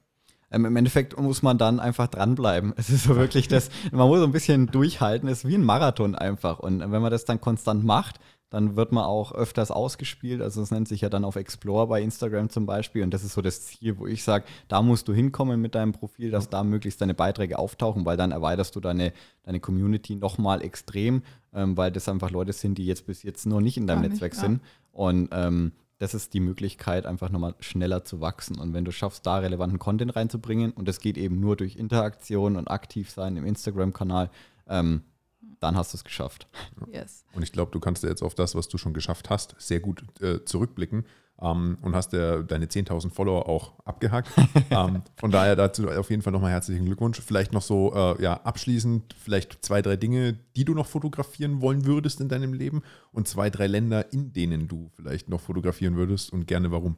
Ähm, 0.49 0.63
Im 0.63 0.77
Endeffekt 0.77 1.19
muss 1.19 1.41
man 1.41 1.57
dann 1.57 1.81
einfach 1.81 2.07
dranbleiben. 2.07 2.73
Es 2.77 2.89
ist 2.89 3.03
so 3.03 3.17
wirklich 3.17 3.49
das, 3.49 3.69
man 3.91 4.07
muss 4.07 4.19
so 4.19 4.25
ein 4.25 4.31
bisschen 4.31 4.67
durchhalten, 4.67 5.27
es 5.27 5.43
ist 5.43 5.49
wie 5.49 5.55
ein 5.55 5.65
Marathon 5.65 6.15
einfach. 6.15 6.59
Und 6.59 6.79
wenn 6.79 7.01
man 7.01 7.11
das 7.11 7.25
dann 7.25 7.41
konstant 7.41 7.83
macht, 7.83 8.21
dann 8.49 8.77
wird 8.77 8.91
man 8.91 9.03
auch 9.03 9.33
öfters 9.33 9.71
ausgespielt. 9.71 10.41
Also 10.41 10.61
es 10.61 10.71
nennt 10.71 10.87
sich 10.87 11.01
ja 11.01 11.09
dann 11.09 11.25
auf 11.25 11.35
Explore 11.35 11.87
bei 11.87 12.01
Instagram 12.01 12.49
zum 12.49 12.65
Beispiel. 12.65 13.03
Und 13.03 13.13
das 13.13 13.23
ist 13.23 13.33
so 13.33 13.41
das 13.41 13.65
Ziel, 13.65 13.97
wo 13.97 14.07
ich 14.07 14.23
sage, 14.23 14.45
da 14.69 14.81
musst 14.81 15.07
du 15.07 15.13
hinkommen 15.13 15.59
mit 15.59 15.75
deinem 15.75 15.91
Profil, 15.91 16.31
dass 16.31 16.49
da 16.49 16.63
möglichst 16.63 17.01
deine 17.01 17.13
Beiträge 17.13 17.59
auftauchen, 17.59 18.05
weil 18.05 18.15
dann 18.15 18.31
erweiterst 18.31 18.75
du 18.75 18.79
deine, 18.79 19.11
deine 19.43 19.59
Community 19.59 20.15
nochmal 20.15 20.61
extrem, 20.61 21.23
ähm, 21.53 21.75
weil 21.75 21.91
das 21.91 22.07
einfach 22.07 22.31
Leute 22.31 22.53
sind, 22.53 22.77
die 22.77 22.85
jetzt 22.85 23.05
bis 23.05 23.23
jetzt 23.23 23.45
noch 23.45 23.59
nicht 23.59 23.77
in 23.77 23.85
deinem 23.85 24.01
Gar 24.01 24.09
Netzwerk 24.11 24.33
nicht, 24.33 24.41
sind. 24.41 24.61
Und 24.93 25.29
ähm, 25.31 25.73
das 25.99 26.13
ist 26.13 26.33
die 26.33 26.39
Möglichkeit, 26.39 27.05
einfach 27.05 27.29
nochmal 27.29 27.55
schneller 27.59 28.03
zu 28.03 28.21
wachsen. 28.21 28.59
Und 28.59 28.73
wenn 28.73 28.85
du 28.85 28.91
schaffst, 28.91 29.25
da 29.25 29.39
relevanten 29.39 29.79
Content 29.79 30.15
reinzubringen, 30.15 30.71
und 30.71 30.87
das 30.87 30.99
geht 30.99 31.17
eben 31.17 31.39
nur 31.39 31.57
durch 31.57 31.75
Interaktion 31.75 32.55
und 32.55 32.69
aktiv 32.69 33.09
sein 33.09 33.35
im 33.35 33.45
Instagram-Kanal, 33.45 34.29
ähm, 34.67 35.01
dann 35.59 35.75
hast 35.75 35.93
du 35.93 35.97
es 35.97 36.03
geschafft. 36.03 36.47
Yes. 36.91 37.25
Und 37.33 37.43
ich 37.43 37.51
glaube, 37.51 37.71
du 37.71 37.79
kannst 37.79 38.03
jetzt 38.03 38.21
auf 38.21 38.35
das, 38.35 38.55
was 38.55 38.67
du 38.67 38.77
schon 38.77 38.93
geschafft 38.93 39.29
hast, 39.29 39.55
sehr 39.57 39.79
gut 39.79 40.03
äh, 40.21 40.43
zurückblicken 40.45 41.05
ähm, 41.41 41.77
und 41.81 41.95
hast 41.95 42.13
ja 42.13 42.41
deine 42.41 42.65
10.000 42.65 43.11
Follower 43.11 43.47
auch 43.47 43.73
abgehakt. 43.85 44.29
ähm, 44.69 45.03
von 45.15 45.31
daher 45.31 45.55
dazu 45.55 45.87
auf 45.89 46.09
jeden 46.09 46.21
Fall 46.21 46.33
nochmal 46.33 46.51
herzlichen 46.51 46.85
Glückwunsch. 46.85 47.19
Vielleicht 47.21 47.53
noch 47.53 47.61
so 47.61 47.93
äh, 47.93 48.21
ja, 48.21 48.33
abschließend, 48.33 49.15
vielleicht 49.17 49.63
zwei, 49.63 49.81
drei 49.81 49.95
Dinge, 49.95 50.37
die 50.55 50.65
du 50.65 50.73
noch 50.73 50.87
fotografieren 50.87 51.61
wollen 51.61 51.85
würdest 51.85 52.21
in 52.21 52.29
deinem 52.29 52.53
Leben 52.53 52.81
und 53.11 53.27
zwei, 53.27 53.49
drei 53.49 53.67
Länder, 53.67 54.11
in 54.13 54.33
denen 54.33 54.67
du 54.67 54.89
vielleicht 54.95 55.29
noch 55.29 55.41
fotografieren 55.41 55.95
würdest 55.95 56.31
und 56.33 56.47
gerne 56.47 56.71
warum. 56.71 56.97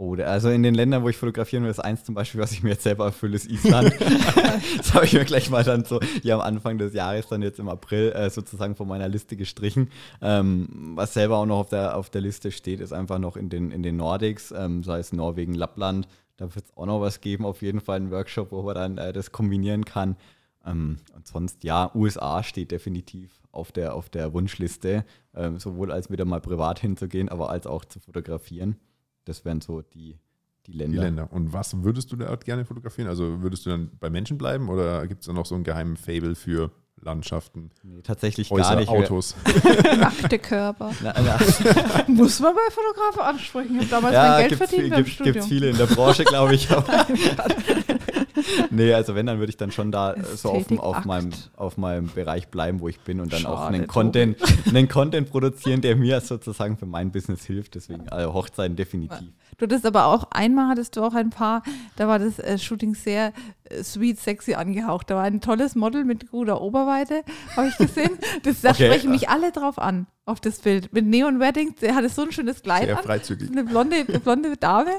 Oh, 0.00 0.14
also 0.14 0.48
in 0.48 0.62
den 0.62 0.76
Ländern, 0.76 1.02
wo 1.02 1.08
ich 1.08 1.16
fotografieren 1.16 1.64
will, 1.64 1.72
ist 1.72 1.80
eins 1.80 2.04
zum 2.04 2.14
Beispiel, 2.14 2.40
was 2.40 2.52
ich 2.52 2.62
mir 2.62 2.70
jetzt 2.70 2.84
selber 2.84 3.06
erfülle, 3.06 3.34
ist 3.34 3.50
Island. 3.50 3.92
das 4.76 4.94
habe 4.94 5.04
ich 5.04 5.12
mir 5.12 5.24
gleich 5.24 5.50
mal 5.50 5.64
dann 5.64 5.84
so 5.84 5.98
hier 6.22 6.36
am 6.36 6.40
Anfang 6.40 6.78
des 6.78 6.94
Jahres, 6.94 7.26
dann 7.26 7.42
jetzt 7.42 7.58
im 7.58 7.68
April, 7.68 8.12
äh, 8.12 8.30
sozusagen 8.30 8.76
von 8.76 8.86
meiner 8.86 9.08
Liste 9.08 9.36
gestrichen. 9.36 9.90
Ähm, 10.22 10.92
was 10.94 11.14
selber 11.14 11.38
auch 11.38 11.46
noch 11.46 11.58
auf 11.58 11.68
der, 11.70 11.96
auf 11.96 12.10
der 12.10 12.20
Liste 12.20 12.52
steht, 12.52 12.78
ist 12.78 12.92
einfach 12.92 13.18
noch 13.18 13.36
in 13.36 13.48
den, 13.48 13.72
in 13.72 13.82
den 13.82 13.96
Nordics, 13.96 14.52
ähm, 14.52 14.84
sei 14.84 15.00
es 15.00 15.12
Norwegen, 15.12 15.54
Lappland. 15.54 16.06
Da 16.36 16.54
wird 16.54 16.66
es 16.66 16.76
auch 16.76 16.86
noch 16.86 17.00
was 17.00 17.20
geben, 17.20 17.44
auf 17.44 17.60
jeden 17.60 17.80
Fall 17.80 17.96
einen 17.96 18.12
Workshop, 18.12 18.52
wo 18.52 18.62
man 18.62 18.76
dann 18.76 18.98
äh, 18.98 19.12
das 19.12 19.32
kombinieren 19.32 19.84
kann. 19.84 20.14
Ähm, 20.64 20.98
und 21.16 21.26
sonst, 21.26 21.64
ja, 21.64 21.90
USA 21.96 22.44
steht 22.44 22.70
definitiv 22.70 23.32
auf 23.50 23.72
der, 23.72 23.96
auf 23.96 24.08
der 24.08 24.32
Wunschliste, 24.32 25.04
ähm, 25.34 25.58
sowohl 25.58 25.90
als 25.90 26.08
wieder 26.08 26.24
mal 26.24 26.40
privat 26.40 26.78
hinzugehen, 26.78 27.28
aber 27.28 27.50
als 27.50 27.66
auch 27.66 27.84
zu 27.84 27.98
fotografieren. 27.98 28.76
Das 29.28 29.44
wären 29.44 29.60
so 29.60 29.82
die, 29.82 30.16
die 30.66 30.72
Länder. 30.72 30.96
Die 30.96 31.04
Länder. 31.04 31.28
Und 31.30 31.52
was 31.52 31.82
würdest 31.82 32.10
du 32.12 32.16
da 32.16 32.34
gerne 32.36 32.64
fotografieren? 32.64 33.08
Also 33.08 33.42
würdest 33.42 33.66
du 33.66 33.70
dann 33.70 33.90
bei 34.00 34.10
Menschen 34.10 34.38
bleiben 34.38 34.68
oder 34.68 35.06
gibt 35.06 35.20
es 35.20 35.26
da 35.26 35.32
noch 35.32 35.46
so 35.46 35.54
einen 35.54 35.64
geheimen 35.64 35.96
Fable 35.96 36.34
für 36.34 36.70
Landschaften, 37.00 37.70
Nee, 37.84 38.02
tatsächlich 38.02 38.50
Häuser, 38.50 38.70
gar 38.70 38.76
nicht. 38.76 38.88
Autos. 38.88 39.36
Nackte 40.00 40.38
Körper. 40.40 40.90
Na, 41.00 41.14
na, 41.16 41.38
Muss 42.08 42.40
man 42.40 42.54
bei 42.56 42.60
Fotografen 42.72 43.20
ansprechen. 43.22 43.76
Ich 43.76 43.82
habe 43.82 43.90
damals 43.90 44.14
ja, 44.14 44.28
mein 44.28 44.38
Geld 44.40 44.48
gibt's, 44.50 44.58
verdient 44.58 44.80
viel- 44.82 44.90
beim 44.90 44.96
gibt's, 45.04 45.12
Studium. 45.14 45.32
gibt's 45.34 45.48
viele 45.48 45.70
in 45.70 45.76
der 45.76 45.86
Branche, 45.86 46.24
glaube 46.24 46.54
ich. 46.56 46.68
Nee, 48.70 48.92
also 48.92 49.14
wenn, 49.14 49.26
dann 49.26 49.38
würde 49.38 49.50
ich 49.50 49.56
dann 49.56 49.70
schon 49.72 49.90
da 49.92 50.14
äh, 50.14 50.22
so 50.36 50.50
auf, 50.50 50.66
dem- 50.66 50.80
auf, 50.80 51.04
meinem, 51.04 51.30
auf 51.56 51.76
meinem 51.76 52.06
Bereich 52.08 52.48
bleiben, 52.48 52.80
wo 52.80 52.88
ich 52.88 53.00
bin 53.00 53.20
und 53.20 53.32
dann 53.32 53.46
auch 53.46 53.58
Schade, 53.64 53.74
einen 53.76 53.86
Content, 53.86 54.36
einen 54.68 54.88
Content 54.88 55.30
produzieren, 55.30 55.80
der 55.80 55.96
mir 55.96 56.20
sozusagen 56.20 56.76
für 56.76 56.86
mein 56.86 57.10
Business 57.10 57.44
hilft. 57.44 57.74
Deswegen 57.74 58.08
also 58.08 58.32
Hochzeiten 58.34 58.76
definitiv. 58.76 59.18
Du 59.56 59.64
hattest 59.64 59.86
aber 59.86 60.06
auch, 60.06 60.28
einmal 60.30 60.68
hattest 60.68 60.96
du 60.96 61.02
auch 61.02 61.14
ein 61.14 61.30
paar, 61.30 61.62
da 61.96 62.06
war 62.06 62.18
das 62.20 62.38
äh, 62.38 62.58
Shooting 62.58 62.94
sehr 62.94 63.32
sweet, 63.82 64.20
sexy 64.20 64.54
angehaucht. 64.54 65.10
Da 65.10 65.16
war 65.16 65.24
ein 65.24 65.40
tolles 65.40 65.74
Model 65.74 66.04
mit 66.04 66.30
guter 66.30 66.60
Oberweite, 66.60 67.22
habe 67.56 67.68
ich 67.68 67.76
gesehen. 67.76 68.10
Das, 68.42 68.60
da 68.62 68.70
Okay. 68.70 68.86
sprechen 68.86 69.10
mich 69.10 69.28
alle 69.28 69.52
drauf 69.52 69.78
an, 69.78 70.06
auf 70.24 70.40
das 70.40 70.58
Bild. 70.60 70.92
Mit 70.92 71.06
Neon 71.06 71.40
Wedding, 71.40 71.74
der 71.80 71.94
hatte 71.94 72.08
so 72.08 72.22
ein 72.22 72.32
schönes 72.32 72.62
Kleid 72.62 72.84
Sehr 72.86 72.98
an. 72.98 73.04
freizügig. 73.04 73.50
Eine 73.50 73.64
blonde, 73.64 73.96
eine 74.06 74.20
blonde 74.20 74.56
Dame. 74.56 74.90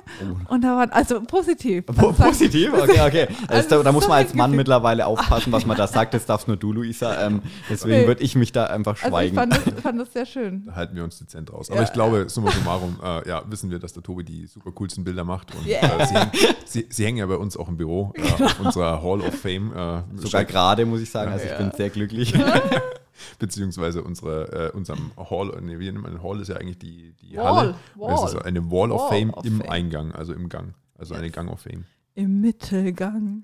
Und 0.47 0.63
da 0.63 0.75
waren, 0.75 0.89
also 0.91 1.21
positiv. 1.21 1.85
Po 1.85 2.07
Also 2.09 2.23
positiv? 2.23 2.73
Okay, 2.73 3.01
okay. 3.07 3.27
Also, 3.47 3.69
da, 3.69 3.83
da 3.83 3.91
muss 3.91 4.03
so 4.05 4.09
man 4.09 4.17
als 4.19 4.33
Mann 4.33 4.51
mittlerweile 4.51 5.05
aufpassen, 5.05 5.51
was 5.51 5.65
man 5.65 5.77
da 5.77 5.87
sagt. 5.87 6.13
Das 6.13 6.25
darfst 6.25 6.47
nur 6.47 6.57
du, 6.57 6.73
Luisa. 6.73 7.25
Ähm, 7.27 7.41
deswegen 7.69 8.01
Nee. 8.01 8.07
würde 8.07 8.23
ich 8.23 8.35
mich 8.35 8.51
da 8.51 8.65
einfach 8.65 8.93
Also 9.03 9.05
ich 9.05 9.09
schweigen. 9.31 9.35
fand 9.35 9.53
das, 9.53 9.63
fand 9.83 9.99
das 10.01 10.13
sehr 10.13 10.25
schön. 10.25 10.63
Da 10.65 10.75
halten 10.75 10.95
wir 10.95 11.03
uns 11.03 11.19
dezent 11.19 11.53
raus. 11.53 11.69
Aber 11.69 11.79
Ja. 11.79 11.85
ich 11.85 11.93
glaube, 11.93 12.27
summa 12.29 12.51
summarum, 12.51 12.97
äh, 13.03 13.27
ja, 13.29 13.43
wissen 13.49 13.69
wir, 13.69 13.77
dass 13.79 13.93
der 13.93 14.01
Tobi 14.03 14.23
die 14.23 14.47
super 14.47 14.71
coolsten 14.71 15.03
Bilder 15.03 15.23
macht. 15.23 15.53
Und 15.55 15.65
Yeah. 15.65 15.99
äh, 15.99 16.05
sie, 16.07 16.13
hängen, 16.15 16.31
sie, 16.65 16.87
sie 16.89 17.05
hängen 17.05 17.17
ja 17.19 17.25
bei 17.27 17.35
uns 17.37 17.55
auch 17.55 17.67
im 17.69 17.77
Büro, 17.77 18.13
äh, 18.15 18.21
auf 18.59 18.65
unserer 18.65 19.01
Hall 19.01 19.21
of 19.21 19.33
Fame. 19.35 19.73
Äh, 19.73 20.01
Sogar 20.17 20.45
gerade, 20.45 20.85
muss 20.85 21.01
ich 21.01 21.09
sagen. 21.09 21.31
Also 21.31 21.45
ich 21.45 21.51
Ja. 21.51 21.57
bin 21.57 21.71
sehr 21.71 21.89
glücklich. 21.89 22.33
beziehungsweise 23.39 24.03
unsere, 24.03 24.69
äh, 24.73 24.75
unserem 24.77 25.11
Hall, 25.17 25.57
nee, 25.61 25.79
wie 25.79 25.91
nennt 25.91 26.03
man 26.03 26.21
Hall 26.23 26.39
ist 26.41 26.47
ja 26.49 26.55
eigentlich 26.55 26.79
die, 26.79 27.13
die 27.21 27.37
Wall, 27.37 27.55
Halle. 27.55 27.75
Wall. 27.95 28.13
Es 28.25 28.33
ist 28.33 28.41
eine 28.45 28.71
Wall 28.71 28.91
of 28.91 29.01
Wall 29.01 29.09
Fame 29.19 29.33
of 29.33 29.45
im 29.45 29.59
Fame. 29.59 29.69
Eingang, 29.69 30.11
also 30.13 30.33
im 30.33 30.49
Gang. 30.49 30.73
Also 30.97 31.15
eine 31.15 31.29
Gang 31.29 31.49
of 31.51 31.61
Fame. 31.61 31.85
Im 32.15 32.41
Mittelgang. 32.41 33.43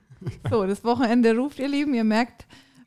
So, 0.49 0.65
das 0.65 0.83
Wochenende 0.83 1.35
ruft, 1.35 1.59
ihr 1.59 1.67
Lieben. 1.67 1.93
Ihr 1.93 2.03
merkt, 2.03 2.45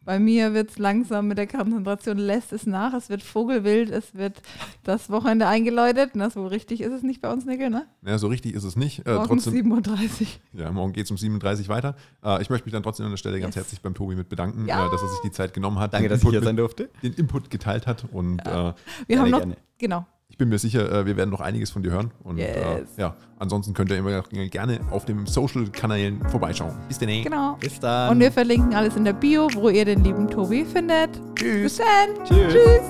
bei 0.08 0.18
mir 0.18 0.54
wird 0.54 0.70
es 0.70 0.78
langsam 0.78 1.28
mit 1.28 1.36
der 1.36 1.46
Konzentration, 1.46 2.16
lässt 2.16 2.54
es 2.54 2.64
nach. 2.64 2.94
Es 2.94 3.10
wird 3.10 3.22
Vogelwild, 3.22 3.90
es 3.90 4.14
wird 4.14 4.40
das 4.82 5.10
Wochenende 5.10 5.46
eingeläutet. 5.46 6.12
Na, 6.14 6.30
so 6.30 6.46
richtig 6.46 6.80
ist 6.80 6.92
es 6.94 7.02
nicht 7.02 7.20
bei 7.20 7.30
uns, 7.30 7.44
Nickel, 7.44 7.68
ne? 7.68 7.84
Naja, 8.00 8.16
so 8.16 8.28
richtig 8.28 8.54
ist 8.54 8.64
es 8.64 8.74
nicht. 8.74 9.06
Äh, 9.06 9.12
Morgens 9.16 9.44
trotzdem, 9.44 9.70
7.30 9.70 10.20
Uhr. 10.54 10.60
ja, 10.62 10.70
morgen 10.72 10.94
geht 10.94 11.04
es 11.04 11.10
um 11.10 11.18
37 11.18 11.68
weiter. 11.68 11.94
Äh, 12.24 12.40
ich 12.40 12.48
möchte 12.48 12.64
mich 12.64 12.72
dann 12.72 12.82
trotzdem 12.82 13.04
an 13.04 13.12
der 13.12 13.18
Stelle 13.18 13.38
ganz 13.38 13.54
Yes. 13.54 13.64
herzlich 13.64 13.82
beim 13.82 13.92
Tobi 13.92 14.14
mit 14.14 14.30
bedanken, 14.30 14.66
Ja. 14.66 14.86
äh, 14.86 14.90
dass 14.90 15.02
er 15.02 15.08
sich 15.08 15.20
die 15.24 15.30
Zeit 15.30 15.52
genommen 15.52 15.78
hat, 15.78 15.92
Danke, 15.92 16.08
den 16.08 16.12
dass 16.12 16.20
ich 16.20 16.24
Input 16.24 16.32
hier 16.32 16.40
mit- 16.40 16.46
sein 16.46 16.56
durfte. 16.56 16.88
den 17.02 17.12
Input 17.12 17.50
geteilt 17.50 17.86
hat. 17.86 18.06
Und 18.10 18.40
äh, 18.40 18.44
Wir 18.46 18.74
Gerne, 19.08 19.22
haben 19.22 19.30
noch, 19.30 19.38
gerne. 19.40 19.56
genau. 19.76 20.06
Ich 20.30 20.36
bin 20.36 20.50
mir 20.50 20.58
sicher, 20.58 20.92
äh, 20.92 21.06
wir 21.06 21.16
werden 21.16 21.30
noch 21.30 21.40
einiges 21.40 21.70
von 21.70 21.82
dir 21.82 21.90
hören. 21.90 22.10
Und 22.22 22.38
äh, 22.38 22.78
Yes. 22.80 22.96
ja, 22.96 23.16
ansonsten 23.38 23.72
könnt 23.74 23.90
ihr 23.90 23.96
immer 23.96 24.22
gerne 24.22 24.80
auf 24.90 25.04
den 25.04 25.26
Social-Kanälen 25.26 26.22
vorbeischauen. 26.28 26.74
Bis 26.86 26.98
dann. 26.98 27.08
Genau. 27.08 27.56
Bis 27.58 27.80
dann. 27.80 28.10
Und 28.10 28.20
wir 28.20 28.30
verlinken 28.30 28.74
alles 28.74 28.94
in 28.96 29.04
der 29.04 29.14
Bio, 29.14 29.48
wo 29.54 29.68
ihr 29.70 29.84
den 29.84 30.04
lieben 30.04 30.28
Tobi 30.28 30.64
findet. 30.64 31.10
Tschüss. 31.34 31.62
Bis 31.62 31.78
dann. 31.78 32.24
Tschüss. 32.26 32.52
Tschüss. 32.52 32.82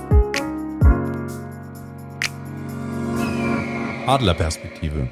Adlerperspektive. 4.07 5.11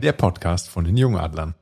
Der 0.00 0.12
Podcast 0.12 0.68
von 0.68 0.84
den 0.84 0.96
Jungadlern. 0.96 1.54